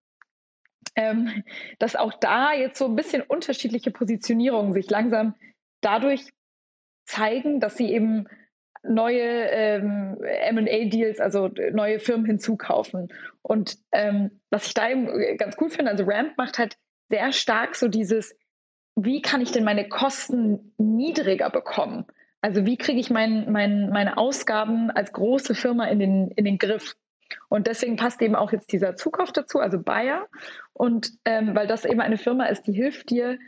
Ähm, 0.96 1.44
dass 1.78 1.96
auch 1.96 2.14
da 2.14 2.52
jetzt 2.52 2.78
so 2.78 2.86
ein 2.86 2.96
bisschen 2.96 3.22
unterschiedliche 3.22 3.90
Positionierungen 3.90 4.72
sich 4.72 4.88
langsam 4.90 5.34
dadurch 5.80 6.30
zeigen, 7.06 7.60
dass 7.60 7.76
sie 7.76 7.92
eben 7.92 8.26
neue 8.82 9.22
ähm, 9.22 10.18
MA-Deals, 10.52 11.20
also 11.20 11.48
neue 11.72 11.98
Firmen 11.98 12.26
hinzukaufen. 12.26 13.08
Und 13.42 13.78
ähm, 13.92 14.40
was 14.50 14.66
ich 14.66 14.74
da 14.74 14.88
eben 14.90 15.08
ganz 15.38 15.56
cool 15.60 15.70
finde, 15.70 15.90
also 15.90 16.04
Ramp 16.04 16.36
macht 16.36 16.58
halt 16.58 16.76
sehr 17.08 17.32
stark 17.32 17.76
so 17.76 17.88
dieses, 17.88 18.36
wie 18.96 19.22
kann 19.22 19.40
ich 19.40 19.52
denn 19.52 19.64
meine 19.64 19.88
Kosten 19.88 20.74
niedriger 20.78 21.50
bekommen? 21.50 22.06
Also 22.40 22.66
wie 22.66 22.76
kriege 22.76 23.00
ich 23.00 23.10
mein, 23.10 23.50
mein, 23.50 23.88
meine 23.88 24.18
Ausgaben 24.18 24.90
als 24.90 25.12
große 25.12 25.54
Firma 25.54 25.86
in 25.86 25.98
den, 25.98 26.30
in 26.32 26.44
den 26.44 26.58
Griff? 26.58 26.94
Und 27.48 27.66
deswegen 27.66 27.96
passt 27.96 28.20
eben 28.22 28.34
auch 28.34 28.52
jetzt 28.52 28.72
dieser 28.72 28.96
Zukauf 28.96 29.32
dazu, 29.32 29.60
also 29.60 29.80
Bayer. 29.80 30.26
Und 30.72 31.12
ähm, 31.24 31.54
weil 31.54 31.66
das 31.66 31.84
eben 31.84 32.00
eine 32.00 32.18
Firma 32.18 32.46
ist, 32.46 32.66
die 32.66 32.72
hilft 32.72 33.10
dir 33.10 33.38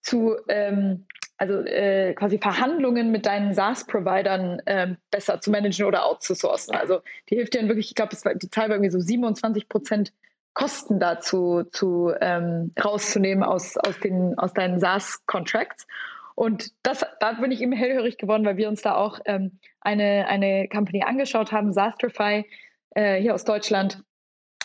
zu 0.00 0.36
ähm, 0.48 1.06
also 1.38 1.60
äh, 1.60 2.14
quasi 2.14 2.38
Verhandlungen 2.38 3.10
mit 3.10 3.26
deinen 3.26 3.52
SaaS-Providern 3.52 4.60
äh, 4.64 4.94
besser 5.10 5.40
zu 5.40 5.50
managen 5.50 5.86
oder 5.86 6.06
outzusourcen. 6.06 6.74
Also 6.74 7.00
die 7.28 7.36
hilft 7.36 7.54
dir 7.54 7.66
wirklich, 7.68 7.88
ich 7.88 7.94
glaube, 7.94 8.16
die 8.36 8.50
Zahl 8.50 8.68
war 8.68 8.76
irgendwie 8.76 8.90
so 8.90 9.00
27 9.00 9.68
Prozent 9.68 10.12
Kosten 10.54 10.98
dazu 10.98 11.64
zu 11.70 12.14
ähm, 12.18 12.72
rauszunehmen 12.82 13.44
aus, 13.44 13.76
aus, 13.76 14.00
den, 14.00 14.38
aus 14.38 14.54
deinen 14.54 14.80
SaaS-Contracts. 14.80 15.86
Und 16.34 16.72
das, 16.82 17.04
da 17.20 17.32
bin 17.32 17.50
ich 17.50 17.60
eben 17.60 17.72
hellhörig 17.72 18.16
geworden, 18.16 18.46
weil 18.46 18.56
wir 18.56 18.68
uns 18.68 18.80
da 18.80 18.94
auch 18.94 19.20
ähm, 19.26 19.58
eine, 19.80 20.26
eine 20.28 20.66
Company 20.68 21.02
angeschaut 21.02 21.52
haben, 21.52 21.74
Saastrify, 21.74 22.46
äh, 22.96 23.20
hier 23.20 23.34
aus 23.34 23.44
Deutschland, 23.44 24.02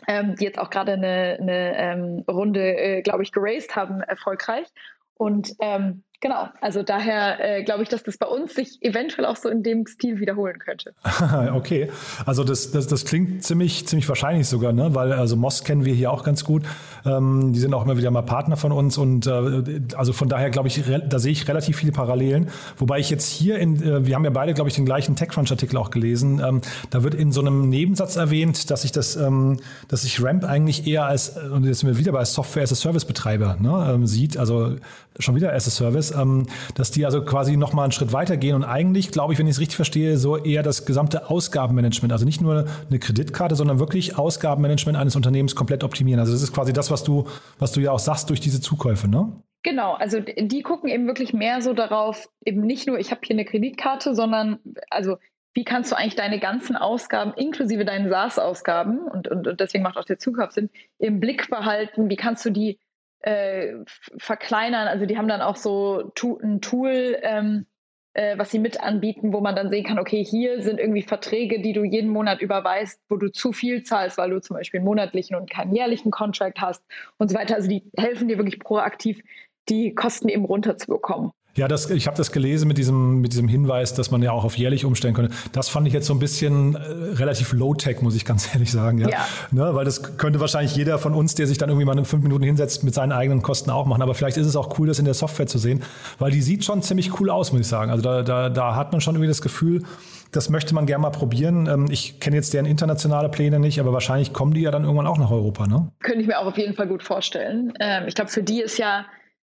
ähm, 0.07 0.35
die 0.35 0.45
jetzt 0.45 0.57
auch 0.57 0.69
gerade 0.69 0.93
eine, 0.93 1.37
eine 1.39 1.77
ähm, 1.77 2.23
Runde, 2.27 2.77
äh, 2.77 3.01
glaube 3.01 3.23
ich, 3.23 3.31
geraced 3.31 3.75
haben, 3.75 4.01
erfolgreich. 4.01 4.67
Und 5.15 5.53
ähm, 5.59 6.03
Genau, 6.21 6.49
also 6.61 6.83
daher 6.83 7.39
äh, 7.39 7.63
glaube 7.63 7.81
ich, 7.81 7.89
dass 7.89 8.03
das 8.03 8.15
bei 8.17 8.27
uns 8.27 8.53
sich 8.53 8.77
eventuell 8.83 9.25
auch 9.25 9.35
so 9.35 9.49
in 9.49 9.63
dem 9.63 9.87
Stil 9.87 10.19
wiederholen 10.19 10.59
könnte. 10.59 10.93
okay, 11.53 11.89
also 12.27 12.43
das, 12.43 12.69
das, 12.69 12.85
das 12.85 13.05
klingt 13.05 13.43
ziemlich, 13.43 13.87
ziemlich 13.87 14.07
wahrscheinlich 14.07 14.47
sogar, 14.47 14.71
ne? 14.71 14.93
weil 14.93 15.13
also 15.13 15.35
Moss 15.35 15.63
kennen 15.63 15.83
wir 15.83 15.95
hier 15.95 16.11
auch 16.11 16.23
ganz 16.23 16.43
gut. 16.43 16.61
Ähm, 17.07 17.53
die 17.53 17.59
sind 17.59 17.73
auch 17.73 17.83
immer 17.83 17.97
wieder 17.97 18.11
mal 18.11 18.21
Partner 18.21 18.55
von 18.55 18.71
uns 18.71 18.99
und 18.99 19.25
äh, 19.25 19.81
also 19.95 20.13
von 20.13 20.29
daher 20.29 20.51
glaube 20.51 20.67
ich, 20.67 20.83
da 21.09 21.17
sehe 21.17 21.31
ich 21.31 21.47
relativ 21.47 21.77
viele 21.77 21.91
Parallelen. 21.91 22.49
Wobei 22.77 22.99
ich 22.99 23.09
jetzt 23.09 23.27
hier 23.27 23.57
in, 23.57 23.81
äh, 23.81 24.05
wir 24.05 24.13
haben 24.13 24.23
ja 24.23 24.29
beide, 24.29 24.53
glaube 24.53 24.69
ich, 24.69 24.75
den 24.75 24.85
gleichen 24.85 25.15
TechCrunch-Artikel 25.15 25.75
auch 25.77 25.89
gelesen. 25.89 26.39
Ähm, 26.45 26.61
da 26.91 27.01
wird 27.01 27.15
in 27.15 27.31
so 27.31 27.41
einem 27.41 27.67
Nebensatz 27.69 28.15
erwähnt, 28.15 28.69
dass 28.69 28.83
ich 28.83 28.91
das, 28.91 29.15
ähm, 29.15 29.59
dass 29.87 30.03
sich 30.03 30.23
Ramp 30.23 30.43
eigentlich 30.43 30.85
eher 30.85 31.05
als, 31.05 31.35
und 31.35 31.65
jetzt 31.65 31.79
sind 31.79 31.89
wir 31.89 31.97
wieder 31.97 32.11
bei 32.11 32.23
Software 32.25 32.61
as 32.61 32.71
a 32.71 32.75
Service 32.75 33.05
Betreiber 33.05 33.57
ne, 33.59 33.91
ähm, 33.91 34.05
sieht, 34.05 34.37
also 34.37 34.75
schon 35.19 35.35
wieder 35.35 35.53
as 35.53 35.67
a 35.67 35.71
Service 35.71 36.10
ähm, 36.15 36.47
dass 36.75 36.91
die 36.91 37.05
also 37.05 37.23
quasi 37.23 37.57
nochmal 37.57 37.85
einen 37.85 37.91
Schritt 37.91 38.13
weiter 38.13 38.37
gehen 38.37 38.55
und 38.55 38.63
eigentlich, 38.63 39.11
glaube 39.11 39.33
ich, 39.33 39.39
wenn 39.39 39.47
ich 39.47 39.53
es 39.53 39.59
richtig 39.59 39.75
verstehe, 39.75 40.17
so 40.17 40.37
eher 40.37 40.63
das 40.63 40.85
gesamte 40.85 41.29
Ausgabenmanagement, 41.29 42.11
also 42.11 42.25
nicht 42.25 42.41
nur 42.41 42.65
eine 42.89 42.99
Kreditkarte, 42.99 43.55
sondern 43.55 43.79
wirklich 43.79 44.17
Ausgabenmanagement 44.17 44.97
eines 44.97 45.15
Unternehmens 45.15 45.55
komplett 45.55 45.83
optimieren. 45.83 46.19
Also 46.19 46.31
das 46.31 46.41
ist 46.41 46.53
quasi 46.53 46.73
das, 46.73 46.91
was 46.91 47.03
du, 47.03 47.27
was 47.59 47.71
du 47.71 47.79
ja 47.79 47.91
auch 47.91 47.99
sagst 47.99 48.29
durch 48.29 48.39
diese 48.39 48.61
Zukäufe, 48.61 49.07
ne? 49.07 49.31
Genau, 49.63 49.93
also 49.93 50.19
die 50.19 50.63
gucken 50.63 50.89
eben 50.89 51.05
wirklich 51.05 51.33
mehr 51.33 51.61
so 51.61 51.73
darauf, 51.73 52.27
eben 52.43 52.61
nicht 52.61 52.87
nur, 52.87 52.97
ich 52.97 53.11
habe 53.11 53.21
hier 53.23 53.35
eine 53.35 53.45
Kreditkarte, 53.45 54.15
sondern 54.15 54.59
also 54.89 55.17
wie 55.53 55.63
kannst 55.63 55.91
du 55.91 55.97
eigentlich 55.97 56.15
deine 56.15 56.39
ganzen 56.39 56.75
Ausgaben, 56.75 57.33
inklusive 57.35 57.85
deinen 57.85 58.09
SaaS-Ausgaben, 58.09 58.99
und, 58.99 59.27
und, 59.27 59.47
und 59.47 59.59
deswegen 59.59 59.83
macht 59.83 59.97
auch 59.97 60.05
der 60.05 60.17
Zukauf 60.17 60.51
Sinn, 60.51 60.69
im 60.97 61.19
Blick 61.19 61.49
behalten, 61.49 62.09
wie 62.09 62.15
kannst 62.15 62.45
du 62.45 62.49
die 62.49 62.79
äh, 63.21 63.73
verkleinern. 64.17 64.87
Also 64.87 65.05
die 65.05 65.17
haben 65.17 65.27
dann 65.27 65.41
auch 65.41 65.55
so 65.55 66.11
ein 66.43 66.61
Tool, 66.61 67.17
ähm, 67.21 67.65
äh, 68.13 68.37
was 68.37 68.51
sie 68.51 68.59
mit 68.59 68.81
anbieten, 68.81 69.31
wo 69.33 69.39
man 69.39 69.55
dann 69.55 69.69
sehen 69.69 69.85
kann, 69.85 69.99
okay, 69.99 70.23
hier 70.23 70.61
sind 70.61 70.79
irgendwie 70.79 71.01
Verträge, 71.01 71.61
die 71.61 71.73
du 71.73 71.83
jeden 71.83 72.09
Monat 72.09 72.41
überweist, 72.41 73.01
wo 73.09 73.15
du 73.15 73.31
zu 73.31 73.53
viel 73.53 73.83
zahlst, 73.83 74.17
weil 74.17 74.31
du 74.31 74.41
zum 74.41 74.57
Beispiel 74.57 74.79
einen 74.79 74.85
monatlichen 74.85 75.35
und 75.35 75.49
keinen 75.49 75.73
jährlichen 75.73 76.11
Contract 76.11 76.59
hast 76.59 76.83
und 77.17 77.29
so 77.29 77.37
weiter. 77.37 77.55
Also 77.55 77.69
die 77.69 77.83
helfen 77.97 78.27
dir 78.27 78.37
wirklich 78.37 78.59
proaktiv, 78.59 79.21
die 79.69 79.95
Kosten 79.95 80.27
eben 80.27 80.45
runterzubekommen. 80.45 81.31
Ja, 81.55 81.67
das, 81.67 81.89
ich 81.89 82.07
habe 82.07 82.15
das 82.15 82.31
gelesen 82.31 82.67
mit 82.67 82.77
diesem, 82.77 83.19
mit 83.19 83.33
diesem 83.33 83.49
Hinweis, 83.49 83.93
dass 83.93 84.09
man 84.09 84.21
ja 84.21 84.31
auch 84.31 84.45
auf 84.45 84.57
jährlich 84.57 84.85
umstellen 84.85 85.13
könnte. 85.13 85.35
Das 85.51 85.67
fand 85.67 85.85
ich 85.85 85.93
jetzt 85.93 86.07
so 86.07 86.13
ein 86.13 86.19
bisschen 86.19 86.75
äh, 86.75 86.79
relativ 87.15 87.51
low-tech, 87.51 88.01
muss 88.01 88.15
ich 88.15 88.23
ganz 88.23 88.47
ehrlich 88.53 88.71
sagen. 88.71 88.99
Ja. 88.99 89.09
ja. 89.09 89.25
Ne, 89.51 89.75
weil 89.75 89.83
das 89.83 90.17
könnte 90.17 90.39
wahrscheinlich 90.39 90.75
jeder 90.75 90.97
von 90.97 91.13
uns, 91.13 91.35
der 91.35 91.47
sich 91.47 91.57
dann 91.57 91.69
irgendwie 91.69 91.85
mal 91.85 91.97
in 91.97 92.05
fünf 92.05 92.23
Minuten 92.23 92.43
hinsetzt, 92.43 92.85
mit 92.85 92.93
seinen 92.93 93.11
eigenen 93.11 93.41
Kosten 93.41 93.69
auch 93.69 93.85
machen. 93.85 94.01
Aber 94.01 94.13
vielleicht 94.13 94.37
ist 94.37 94.47
es 94.47 94.55
auch 94.55 94.79
cool, 94.79 94.87
das 94.87 94.99
in 94.99 95.05
der 95.05 95.13
Software 95.13 95.47
zu 95.47 95.57
sehen, 95.57 95.83
weil 96.19 96.31
die 96.31 96.41
sieht 96.41 96.63
schon 96.63 96.81
ziemlich 96.81 97.19
cool 97.19 97.29
aus, 97.29 97.51
muss 97.51 97.61
ich 97.61 97.67
sagen. 97.67 97.91
Also 97.91 98.01
da, 98.01 98.23
da, 98.23 98.49
da 98.49 98.75
hat 98.75 98.93
man 98.93 99.01
schon 99.01 99.15
irgendwie 99.15 99.27
das 99.27 99.41
Gefühl, 99.41 99.83
das 100.31 100.49
möchte 100.49 100.73
man 100.73 100.85
gerne 100.85 101.01
mal 101.01 101.09
probieren. 101.09 101.67
Ähm, 101.67 101.87
ich 101.91 102.21
kenne 102.21 102.37
jetzt 102.37 102.53
deren 102.53 102.65
internationale 102.65 103.27
Pläne 103.27 103.59
nicht, 103.59 103.79
aber 103.81 103.91
wahrscheinlich 103.91 104.31
kommen 104.31 104.53
die 104.53 104.61
ja 104.61 104.71
dann 104.71 104.83
irgendwann 104.83 105.07
auch 105.07 105.17
nach 105.17 105.31
Europa, 105.31 105.67
ne? 105.67 105.91
Könnte 106.01 106.21
ich 106.21 106.27
mir 106.27 106.39
auch 106.39 106.45
auf 106.45 106.57
jeden 106.57 106.75
Fall 106.75 106.87
gut 106.87 107.03
vorstellen. 107.03 107.73
Ähm, 107.81 108.05
ich 108.07 108.15
glaube, 108.15 108.31
für 108.31 108.41
die 108.41 108.61
ist 108.61 108.77
ja 108.77 109.05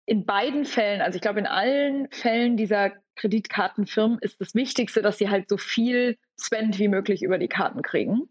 in 0.09 0.25
beiden 0.25 0.65
Fällen, 0.65 1.03
also 1.03 1.17
ich 1.17 1.21
glaube, 1.21 1.39
in 1.39 1.47
allen 1.47 2.09
Fällen 2.11 2.57
dieser 2.57 2.93
Kreditkartenfirmen 3.17 4.19
ist 4.23 4.41
das 4.41 4.55
Wichtigste, 4.55 5.03
dass 5.03 5.19
sie 5.19 5.29
halt 5.29 5.51
so 5.51 5.59
viel 5.59 6.17
Spend 6.41 6.79
wie 6.79 6.89
möglich 6.89 7.23
über 7.23 7.37
die 7.37 7.49
Karten 7.49 7.83
kriegen. 7.83 8.23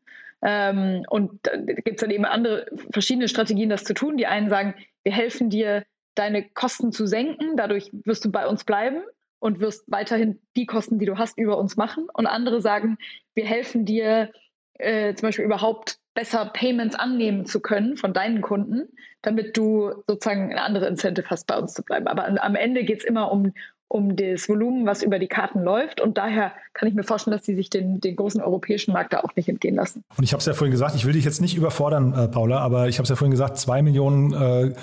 Ähm, 0.41 1.05
und 1.07 1.39
da 1.43 1.55
gibt 1.55 1.97
es 1.97 2.01
dann 2.01 2.09
eben 2.09 2.25
andere, 2.25 2.65
verschiedene 2.91 3.27
Strategien, 3.27 3.69
das 3.69 3.83
zu 3.83 3.93
tun. 3.93 4.17
Die 4.17 4.25
einen 4.25 4.49
sagen, 4.49 4.73
wir 5.03 5.11
helfen 5.11 5.51
dir, 5.51 5.85
deine 6.15 6.49
Kosten 6.49 6.91
zu 6.91 7.05
senken, 7.05 7.57
dadurch 7.57 7.91
wirst 7.91 8.25
du 8.25 8.31
bei 8.31 8.47
uns 8.47 8.63
bleiben 8.63 9.03
und 9.37 9.59
wirst 9.59 9.83
weiterhin 9.85 10.41
die 10.55 10.65
Kosten, 10.65 10.97
die 10.97 11.05
du 11.05 11.19
hast, 11.19 11.37
über 11.37 11.59
uns 11.59 11.77
machen. 11.77 12.07
Und 12.11 12.25
andere 12.25 12.59
sagen, 12.59 12.97
wir 13.35 13.45
helfen 13.45 13.85
dir, 13.85 14.31
äh, 14.79 15.13
zum 15.15 15.27
Beispiel 15.27 15.45
überhaupt 15.45 15.99
besser 16.13 16.45
Payments 16.45 16.95
annehmen 16.95 17.45
zu 17.45 17.59
können 17.59 17.95
von 17.95 18.13
deinen 18.13 18.41
Kunden, 18.41 18.89
damit 19.21 19.55
du 19.55 19.91
sozusagen 20.07 20.51
eine 20.51 20.61
andere 20.61 20.87
Incentive 20.87 21.29
hast, 21.29 21.45
bei 21.45 21.57
uns 21.57 21.73
zu 21.73 21.83
bleiben. 21.83 22.07
Aber 22.07 22.27
am 22.41 22.55
Ende 22.55 22.83
geht 22.83 22.99
es 22.99 23.05
immer 23.05 23.31
um, 23.31 23.53
um 23.87 24.15
das 24.15 24.49
Volumen, 24.49 24.85
was 24.85 25.03
über 25.03 25.19
die 25.19 25.27
Karten 25.27 25.61
läuft. 25.61 26.01
Und 26.01 26.17
daher 26.17 26.53
kann 26.73 26.89
ich 26.89 26.95
mir 26.95 27.03
vorstellen, 27.03 27.37
dass 27.37 27.45
sie 27.45 27.55
sich 27.55 27.69
den, 27.69 27.99
den 27.99 28.15
großen 28.15 28.41
europäischen 28.41 28.93
Markt 28.93 29.13
da 29.13 29.19
auch 29.19 29.35
nicht 29.35 29.47
entgehen 29.47 29.75
lassen. 29.75 30.03
Und 30.17 30.23
ich 30.23 30.33
habe 30.33 30.39
es 30.39 30.47
ja 30.47 30.53
vorhin 30.53 30.71
gesagt, 30.71 30.95
ich 30.95 31.05
will 31.05 31.13
dich 31.13 31.25
jetzt 31.25 31.41
nicht 31.41 31.55
überfordern, 31.55 32.13
äh, 32.13 32.27
Paula, 32.27 32.59
aber 32.59 32.87
ich 32.87 32.97
habe 32.97 33.03
es 33.03 33.09
ja 33.09 33.15
vorhin 33.15 33.31
gesagt, 33.31 33.57
zwei 33.57 33.81
Millionen 33.81 34.33
äh, 34.33 34.73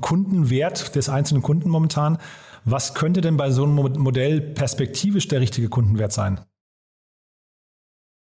Kundenwert 0.00 0.94
des 0.96 1.08
einzelnen 1.08 1.42
Kunden 1.42 1.68
momentan. 1.68 2.18
Was 2.64 2.94
könnte 2.94 3.20
denn 3.20 3.36
bei 3.36 3.50
so 3.50 3.64
einem 3.64 3.74
Modell 3.74 4.40
perspektivisch 4.40 5.28
der 5.28 5.40
richtige 5.40 5.68
Kundenwert 5.68 6.12
sein? 6.12 6.40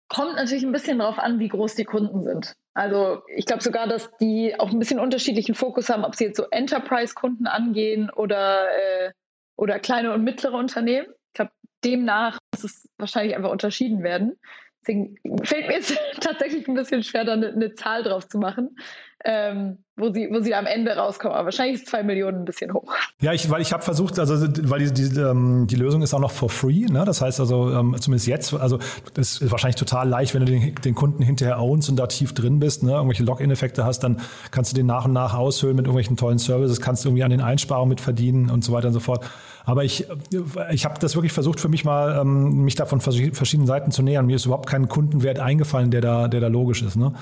Kommt 0.09 0.37
natürlich 0.37 0.65
ein 0.65 0.73
bisschen 0.73 0.99
darauf 0.99 1.19
an, 1.19 1.39
wie 1.39 1.49
groß 1.49 1.75
die 1.75 1.85
Kunden 1.85 2.25
sind. 2.25 2.55
Also 2.75 3.23
ich 3.35 3.45
glaube 3.45 3.63
sogar, 3.63 3.87
dass 3.87 4.11
die 4.19 4.59
auch 4.59 4.71
ein 4.71 4.79
bisschen 4.79 5.01
unterschiedlichen 5.01 5.55
Fokus 5.55 5.89
haben, 5.89 6.05
ob 6.05 6.15
sie 6.15 6.25
jetzt 6.25 6.37
so 6.37 6.45
Enterprise-Kunden 6.51 7.47
angehen 7.47 8.11
oder, 8.11 8.69
äh, 8.71 9.13
oder 9.57 9.79
kleine 9.79 10.15
und 10.15 10.25
mittlere 10.25 10.55
Unternehmen. 10.55 11.09
Ich 11.09 11.35
glaube, 11.35 11.51
demnach 11.85 12.39
muss 12.55 12.65
es 12.65 12.89
wahrscheinlich 12.99 13.37
einfach 13.37 13.51
unterschieden 13.51 14.03
werden. 14.03 14.39
Deswegen 14.81 15.17
fällt 15.43 15.69
mir 15.69 15.75
jetzt 15.75 15.99
tatsächlich 16.21 16.67
ein 16.69 16.75
bisschen 16.75 17.03
schwer, 17.03 17.25
da 17.25 17.35
eine, 17.35 17.49
eine 17.49 17.75
Zahl 17.75 18.03
drauf 18.03 18.29
zu 18.29 18.39
machen 18.39 18.77
ähm, 19.25 19.79
wo, 19.97 20.13
sie, 20.13 20.29
wo 20.31 20.41
sie 20.41 20.55
am 20.55 20.67
Ende 20.67 20.93
rauskommen. 20.93 21.37
Aber 21.37 21.47
wahrscheinlich 21.47 21.83
ist 21.83 21.89
zwei 21.89 22.05
Millionen 22.05 22.39
ein 22.39 22.45
bisschen 22.45 22.73
hoch. 22.73 22.93
Ja, 23.21 23.33
ich, 23.33 23.51
weil 23.51 23.61
ich 23.61 23.73
habe 23.73 23.83
versucht, 23.83 24.19
also 24.19 24.47
weil 24.71 24.79
die, 24.79 24.93
die, 24.93 25.21
ähm, 25.21 25.67
die 25.67 25.75
Lösung 25.75 26.03
ist 26.03 26.15
auch 26.15 26.21
noch 26.21 26.31
for 26.31 26.49
free. 26.49 26.87
Ne? 26.87 27.05
Das 27.05 27.21
heißt 27.21 27.41
also, 27.41 27.73
ähm, 27.73 27.97
zumindest 28.01 28.29
jetzt, 28.29 28.55
also 28.55 28.79
das 29.15 29.41
ist 29.41 29.51
wahrscheinlich 29.51 29.77
total 29.77 30.09
leicht, 30.09 30.35
wenn 30.35 30.47
du 30.47 30.53
den, 30.53 30.75
den 30.77 30.95
Kunden 30.95 31.23
hinterher 31.23 31.61
ownst 31.61 31.89
und 31.91 31.97
da 31.97 32.07
tief 32.07 32.33
drin 32.33 32.61
bist, 32.61 32.85
ne? 32.85 32.93
irgendwelche 32.93 33.25
Login-Effekte 33.25 33.85
hast, 33.85 34.01
dann 34.01 34.21
kannst 34.53 34.73
du 34.73 34.77
den 34.77 34.87
nach 34.87 35.05
und 35.05 35.13
nach 35.13 35.35
aushöhlen 35.35 35.75
mit 35.75 35.87
irgendwelchen 35.87 36.17
tollen 36.17 36.39
Services, 36.39 36.81
kannst 36.81 37.05
du 37.05 37.09
irgendwie 37.09 37.25
an 37.25 37.31
den 37.31 37.41
Einsparungen 37.41 37.89
mit 37.89 38.01
verdienen 38.01 38.51
und 38.51 38.65
so 38.65 38.73
weiter 38.73 38.89
und 38.89 38.95
so 38.95 39.01
fort. 39.01 39.29
Aber 39.65 39.85
ich, 39.85 40.07
ich 40.71 40.85
habe 40.85 40.95
das 41.01 41.17
wirklich 41.17 41.33
versucht, 41.33 41.61
für 41.61 41.69
mich 41.69 41.85
mal 41.85 42.19
ähm, 42.21 42.65
mich 42.65 42.77
da 42.77 42.87
von 42.87 43.01
verschiedenen 43.01 43.67
Seiten 43.67 43.91
zu 43.91 44.03
nähern. 44.03 44.27
Mir 44.27 44.37
ist 44.37 44.47
überhaupt 44.47 44.67
kein 44.67 44.89
Kundenwert 44.89 45.41
eingefallen, 45.41 45.91
der 45.91 46.01
da, 46.01 46.29
der 46.29 46.41
da 46.41 46.47
logisch 46.47 46.83
ist. 46.83 46.97
Ne? 46.97 47.13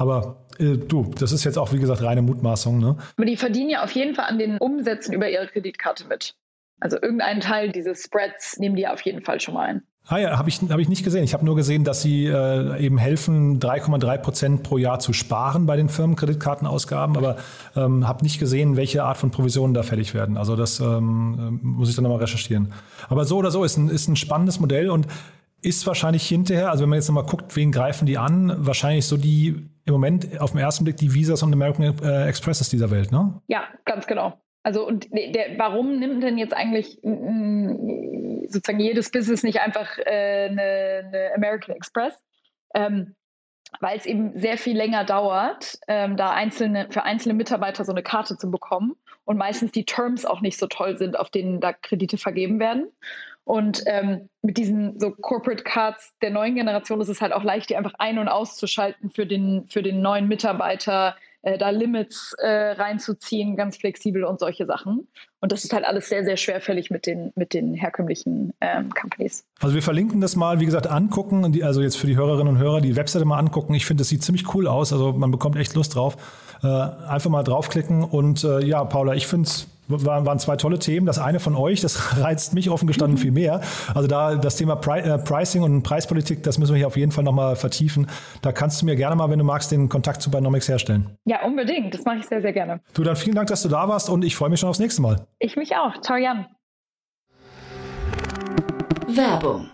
Aber 0.00 0.46
äh, 0.58 0.78
du, 0.78 1.10
das 1.18 1.30
ist 1.30 1.44
jetzt 1.44 1.58
auch, 1.58 1.72
wie 1.72 1.78
gesagt, 1.78 2.02
reine 2.02 2.22
Mutmaßung. 2.22 2.78
Ne? 2.78 2.96
Aber 3.16 3.26
die 3.26 3.36
verdienen 3.36 3.68
ja 3.68 3.84
auf 3.84 3.92
jeden 3.92 4.14
Fall 4.14 4.24
an 4.24 4.38
den 4.38 4.56
Umsätzen 4.56 5.12
über 5.12 5.28
ihre 5.28 5.46
Kreditkarte 5.46 6.06
mit. 6.06 6.34
Also 6.80 6.96
irgendeinen 7.00 7.40
Teil 7.40 7.70
dieses 7.70 8.04
Spreads 8.04 8.58
nehmen 8.58 8.76
die 8.76 8.88
auf 8.88 9.02
jeden 9.02 9.20
Fall 9.20 9.40
schon 9.40 9.52
mal 9.52 9.66
ein. 9.66 9.82
Ah 10.06 10.16
ja, 10.16 10.38
habe 10.38 10.48
ich, 10.48 10.62
hab 10.70 10.78
ich 10.78 10.88
nicht 10.88 11.04
gesehen. 11.04 11.22
Ich 11.22 11.34
habe 11.34 11.44
nur 11.44 11.54
gesehen, 11.54 11.84
dass 11.84 12.00
sie 12.00 12.24
äh, 12.24 12.82
eben 12.82 12.96
helfen, 12.96 13.60
3,3 13.60 14.18
Prozent 14.18 14.62
pro 14.62 14.78
Jahr 14.78 15.00
zu 15.00 15.12
sparen 15.12 15.66
bei 15.66 15.76
den 15.76 15.90
Firmenkreditkartenausgaben, 15.90 17.18
aber 17.18 17.36
ähm, 17.76 18.08
habe 18.08 18.24
nicht 18.24 18.38
gesehen, 18.38 18.76
welche 18.76 19.04
Art 19.04 19.18
von 19.18 19.30
Provisionen 19.30 19.74
da 19.74 19.82
fällig 19.82 20.14
werden. 20.14 20.38
Also 20.38 20.56
das 20.56 20.80
ähm, 20.80 21.60
muss 21.62 21.90
ich 21.90 21.94
dann 21.94 22.04
nochmal 22.04 22.20
recherchieren. 22.20 22.72
Aber 23.10 23.26
so 23.26 23.36
oder 23.36 23.50
so 23.50 23.62
ist 23.62 23.76
ein, 23.76 23.90
ist 23.90 24.08
ein 24.08 24.16
spannendes 24.16 24.58
Modell 24.58 24.88
und 24.88 25.06
ist 25.60 25.86
wahrscheinlich 25.86 26.26
hinterher, 26.26 26.70
also 26.70 26.82
wenn 26.82 26.88
man 26.88 26.98
jetzt 26.98 27.08
nochmal 27.08 27.26
guckt, 27.26 27.54
wen 27.54 27.70
greifen 27.70 28.06
die 28.06 28.16
an, 28.16 28.54
wahrscheinlich 28.56 29.06
so 29.06 29.18
die 29.18 29.69
im 29.84 29.92
Moment 29.92 30.40
auf 30.40 30.52
den 30.52 30.60
ersten 30.60 30.84
Blick 30.84 30.96
die 30.96 31.14
Visas 31.14 31.42
und 31.42 31.52
American 31.52 31.98
äh, 32.02 32.26
Expresses 32.28 32.68
dieser 32.68 32.90
Welt, 32.90 33.12
ne? 33.12 33.40
Ja, 33.48 33.64
ganz 33.84 34.06
genau. 34.06 34.40
Also 34.62 34.86
und 34.86 35.08
der, 35.12 35.58
warum 35.58 35.98
nimmt 35.98 36.22
denn 36.22 36.36
jetzt 36.36 36.54
eigentlich 36.54 36.98
sozusagen 37.02 38.80
jedes 38.80 39.10
Business 39.10 39.42
nicht 39.42 39.60
einfach 39.60 39.98
äh, 39.98 40.48
eine, 40.50 41.02
eine, 41.06 41.30
American 41.34 41.74
Express? 41.74 42.14
Ähm, 42.74 43.14
weil 43.78 43.96
es 43.96 44.06
eben 44.06 44.38
sehr 44.38 44.58
viel 44.58 44.76
länger 44.76 45.04
dauert, 45.04 45.78
ähm, 45.86 46.16
da 46.16 46.30
einzelne, 46.30 46.88
für 46.90 47.04
einzelne 47.04 47.34
Mitarbeiter 47.34 47.84
so 47.84 47.92
eine 47.92 48.02
Karte 48.02 48.36
zu 48.36 48.50
bekommen 48.50 48.96
und 49.24 49.36
meistens 49.36 49.70
die 49.70 49.84
Terms 49.84 50.26
auch 50.26 50.40
nicht 50.40 50.58
so 50.58 50.66
toll 50.66 50.98
sind, 50.98 51.16
auf 51.16 51.30
denen 51.30 51.60
da 51.60 51.72
Kredite 51.72 52.18
vergeben 52.18 52.58
werden. 52.58 52.88
Und 53.50 53.82
ähm, 53.86 54.28
mit 54.42 54.58
diesen 54.58 55.00
so 55.00 55.10
Corporate 55.10 55.64
Cards 55.64 56.12
der 56.22 56.30
neuen 56.30 56.54
Generation 56.54 57.00
ist 57.00 57.08
es 57.08 57.20
halt 57.20 57.32
auch 57.32 57.42
leicht, 57.42 57.68
die 57.68 57.76
einfach 57.76 57.94
ein- 57.98 58.20
und 58.20 58.28
auszuschalten 58.28 59.10
für 59.10 59.26
den, 59.26 59.66
für 59.68 59.82
den 59.82 60.00
neuen 60.02 60.28
Mitarbeiter, 60.28 61.16
äh, 61.42 61.58
da 61.58 61.70
Limits 61.70 62.32
äh, 62.38 62.46
reinzuziehen, 62.46 63.56
ganz 63.56 63.76
flexibel 63.76 64.22
und 64.22 64.38
solche 64.38 64.66
Sachen. 64.66 65.08
Und 65.40 65.50
das 65.50 65.64
ist 65.64 65.72
halt 65.72 65.84
alles 65.84 66.08
sehr, 66.08 66.24
sehr 66.24 66.36
schwerfällig 66.36 66.92
mit 66.92 67.06
den, 67.06 67.32
mit 67.34 67.52
den 67.52 67.74
herkömmlichen 67.74 68.52
ähm, 68.60 68.90
Companies. 68.90 69.44
Also 69.58 69.74
wir 69.74 69.82
verlinken 69.82 70.20
das 70.20 70.36
mal, 70.36 70.60
wie 70.60 70.66
gesagt, 70.66 70.86
angucken, 70.86 71.50
die, 71.50 71.64
also 71.64 71.82
jetzt 71.82 71.96
für 71.96 72.06
die 72.06 72.14
Hörerinnen 72.14 72.54
und 72.54 72.58
Hörer 72.60 72.80
die 72.80 72.94
Webseite 72.94 73.24
mal 73.24 73.40
angucken. 73.40 73.74
Ich 73.74 73.84
finde, 73.84 74.02
das 74.02 74.10
sieht 74.10 74.22
ziemlich 74.22 74.54
cool 74.54 74.68
aus. 74.68 74.92
Also 74.92 75.12
man 75.12 75.32
bekommt 75.32 75.56
echt 75.56 75.74
Lust 75.74 75.96
drauf. 75.96 76.16
Äh, 76.62 76.68
einfach 76.68 77.30
mal 77.30 77.42
draufklicken 77.42 78.04
und 78.04 78.44
äh, 78.44 78.64
ja, 78.64 78.84
Paula, 78.84 79.14
ich 79.14 79.26
finde 79.26 79.48
es 79.48 79.66
waren, 79.90 80.26
waren 80.26 80.38
zwei 80.38 80.56
tolle 80.56 80.78
Themen. 80.78 81.06
Das 81.06 81.18
eine 81.18 81.40
von 81.40 81.54
euch, 81.54 81.80
das 81.80 82.16
reizt 82.22 82.54
mich 82.54 82.70
offen 82.70 82.86
gestanden 82.86 83.18
viel 83.18 83.32
mehr. 83.32 83.60
Also 83.94 84.08
da 84.08 84.36
das 84.36 84.56
Thema 84.56 84.76
Pri 84.76 85.00
äh, 85.00 85.18
Pricing 85.18 85.62
und 85.62 85.82
Preispolitik, 85.82 86.42
das 86.42 86.58
müssen 86.58 86.72
wir 86.72 86.78
hier 86.78 86.86
auf 86.86 86.96
jeden 86.96 87.12
Fall 87.12 87.24
nochmal 87.24 87.56
vertiefen. 87.56 88.08
Da 88.42 88.52
kannst 88.52 88.80
du 88.80 88.86
mir 88.86 88.96
gerne 88.96 89.16
mal, 89.16 89.30
wenn 89.30 89.38
du 89.38 89.44
magst, 89.44 89.72
den 89.72 89.88
Kontakt 89.88 90.22
zu 90.22 90.30
Binomics 90.30 90.68
herstellen. 90.68 91.16
Ja, 91.24 91.44
unbedingt. 91.44 91.94
Das 91.94 92.04
mache 92.04 92.18
ich 92.18 92.26
sehr, 92.26 92.42
sehr 92.42 92.52
gerne. 92.52 92.80
Du, 92.94 93.02
dann 93.02 93.16
vielen 93.16 93.36
Dank, 93.36 93.48
dass 93.48 93.62
du 93.62 93.68
da 93.68 93.88
warst 93.88 94.08
und 94.08 94.24
ich 94.24 94.36
freue 94.36 94.50
mich 94.50 94.60
schon 94.60 94.68
aufs 94.68 94.78
nächste 94.78 95.02
Mal. 95.02 95.26
Ich 95.38 95.56
mich 95.56 95.76
auch. 95.76 96.00
Ciao, 96.00 96.16
Jan. 96.16 96.46
Werbung 99.08 99.70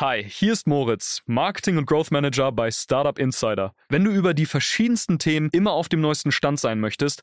Hi, 0.00 0.24
hier 0.26 0.54
ist 0.54 0.66
Moritz, 0.66 1.20
Marketing 1.26 1.76
und 1.76 1.84
Growth 1.84 2.10
Manager 2.10 2.52
bei 2.52 2.70
Startup 2.70 3.18
Insider. 3.18 3.74
Wenn 3.90 4.02
du 4.02 4.10
über 4.10 4.32
die 4.32 4.46
verschiedensten 4.46 5.18
Themen 5.18 5.50
immer 5.52 5.72
auf 5.72 5.90
dem 5.90 6.00
neuesten 6.00 6.32
Stand 6.32 6.58
sein 6.58 6.80
möchtest, 6.80 7.22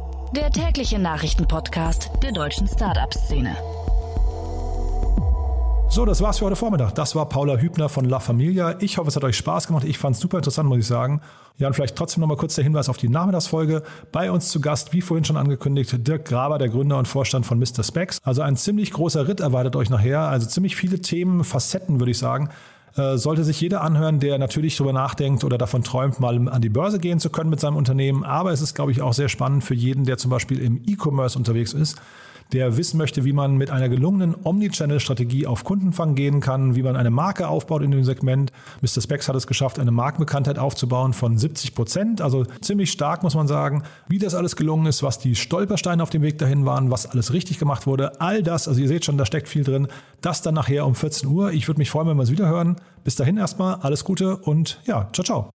der 0.33 0.49
tägliche 0.49 0.97
Nachrichtenpodcast 0.97 2.09
der 2.23 2.31
deutschen 2.31 2.67
Startup-Szene. 2.67 3.55
So, 5.89 6.05
das 6.05 6.21
war's 6.21 6.39
für 6.39 6.45
heute 6.45 6.55
Vormittag. 6.55 6.95
Das 6.95 7.15
war 7.15 7.27
Paula 7.27 7.57
Hübner 7.57 7.89
von 7.89 8.05
La 8.05 8.21
Familia. 8.21 8.75
Ich 8.79 8.97
hoffe, 8.97 9.09
es 9.09 9.17
hat 9.17 9.25
euch 9.25 9.35
Spaß 9.35 9.67
gemacht. 9.67 9.83
Ich 9.83 9.97
fand 9.97 10.15
es 10.15 10.21
super 10.21 10.37
interessant, 10.37 10.69
muss 10.69 10.79
ich 10.79 10.87
sagen. 10.87 11.19
Ja, 11.57 11.67
und 11.67 11.73
vielleicht 11.73 11.97
trotzdem 11.97 12.21
nochmal 12.21 12.37
kurz 12.37 12.55
der 12.55 12.63
Hinweis 12.63 12.87
auf 12.87 12.95
die 12.95 13.09
Nachmittagsfolge. 13.09 13.83
Bei 14.13 14.31
uns 14.31 14.49
zu 14.49 14.61
Gast, 14.61 14.93
wie 14.93 15.01
vorhin 15.01 15.25
schon 15.25 15.35
angekündigt, 15.35 15.93
Dirk 16.07 16.23
Graber, 16.23 16.59
der 16.59 16.69
Gründer 16.69 16.97
und 16.97 17.09
Vorstand 17.09 17.45
von 17.45 17.59
Mr. 17.59 17.83
Specs. 17.83 18.19
Also 18.23 18.41
ein 18.41 18.55
ziemlich 18.55 18.91
großer 18.91 19.27
Ritt 19.27 19.41
erwartet 19.41 19.75
euch 19.75 19.89
nachher. 19.89 20.21
Also 20.21 20.47
ziemlich 20.47 20.77
viele 20.77 21.01
Themen, 21.01 21.43
Facetten, 21.43 21.99
würde 21.99 22.11
ich 22.11 22.19
sagen. 22.19 22.49
Äh, 22.97 23.17
sollte 23.17 23.43
sich 23.43 23.61
jeder 23.61 23.81
anhören, 23.81 24.19
der 24.19 24.37
natürlich 24.37 24.75
darüber 24.75 24.93
nachdenkt 24.93 25.43
oder 25.43 25.57
davon 25.57 25.83
träumt, 25.83 26.19
mal 26.19 26.49
an 26.49 26.61
die 26.61 26.69
Börse 26.69 26.99
gehen 26.99 27.19
zu 27.19 27.29
können 27.29 27.49
mit 27.49 27.59
seinem 27.59 27.77
Unternehmen. 27.77 28.23
Aber 28.23 28.51
es 28.51 28.61
ist, 28.61 28.75
glaube 28.75 28.91
ich, 28.91 29.01
auch 29.01 29.13
sehr 29.13 29.29
spannend 29.29 29.63
für 29.63 29.75
jeden, 29.75 30.03
der 30.03 30.17
zum 30.17 30.29
Beispiel 30.29 30.59
im 30.59 30.81
E-Commerce 30.85 31.37
unterwegs 31.37 31.73
ist 31.73 32.01
der 32.53 32.77
wissen 32.77 32.97
möchte, 32.97 33.25
wie 33.25 33.33
man 33.33 33.55
mit 33.55 33.71
einer 33.71 33.89
gelungenen 33.89 34.35
Omnichannel-Strategie 34.43 35.47
auf 35.47 35.63
Kundenfang 35.63 36.15
gehen 36.15 36.41
kann, 36.41 36.75
wie 36.75 36.83
man 36.83 36.95
eine 36.95 37.09
Marke 37.09 37.47
aufbaut 37.47 37.81
in 37.81 37.91
dem 37.91 38.03
Segment. 38.03 38.51
Mr. 38.81 39.01
Specs 39.01 39.27
hat 39.27 39.35
es 39.35 39.47
geschafft, 39.47 39.79
eine 39.79 39.91
Markenbekanntheit 39.91 40.59
aufzubauen 40.59 41.13
von 41.13 41.37
70 41.37 41.75
Prozent, 41.75 42.21
also 42.21 42.45
ziemlich 42.61 42.91
stark, 42.91 43.23
muss 43.23 43.35
man 43.35 43.47
sagen. 43.47 43.83
Wie 44.07 44.19
das 44.19 44.35
alles 44.35 44.55
gelungen 44.55 44.85
ist, 44.85 45.03
was 45.03 45.19
die 45.19 45.35
Stolpersteine 45.35 46.03
auf 46.03 46.09
dem 46.09 46.21
Weg 46.21 46.37
dahin 46.37 46.65
waren, 46.65 46.91
was 46.91 47.05
alles 47.05 47.33
richtig 47.33 47.59
gemacht 47.59 47.87
wurde, 47.87 48.19
all 48.19 48.43
das, 48.43 48.67
also 48.67 48.81
ihr 48.81 48.87
seht 48.87 49.05
schon, 49.05 49.17
da 49.17 49.25
steckt 49.25 49.47
viel 49.47 49.63
drin. 49.63 49.87
Das 50.21 50.41
dann 50.41 50.55
nachher 50.55 50.85
um 50.85 50.95
14 50.95 51.27
Uhr. 51.29 51.51
Ich 51.51 51.67
würde 51.67 51.79
mich 51.79 51.89
freuen, 51.89 52.07
wenn 52.07 52.17
wir 52.17 52.23
es 52.23 52.31
wieder 52.31 52.47
hören. 52.47 52.75
Bis 53.03 53.15
dahin 53.15 53.37
erstmal 53.37 53.75
alles 53.75 54.03
Gute 54.03 54.37
und 54.37 54.79
ja, 54.85 55.09
ciao, 55.13 55.23
ciao. 55.23 55.60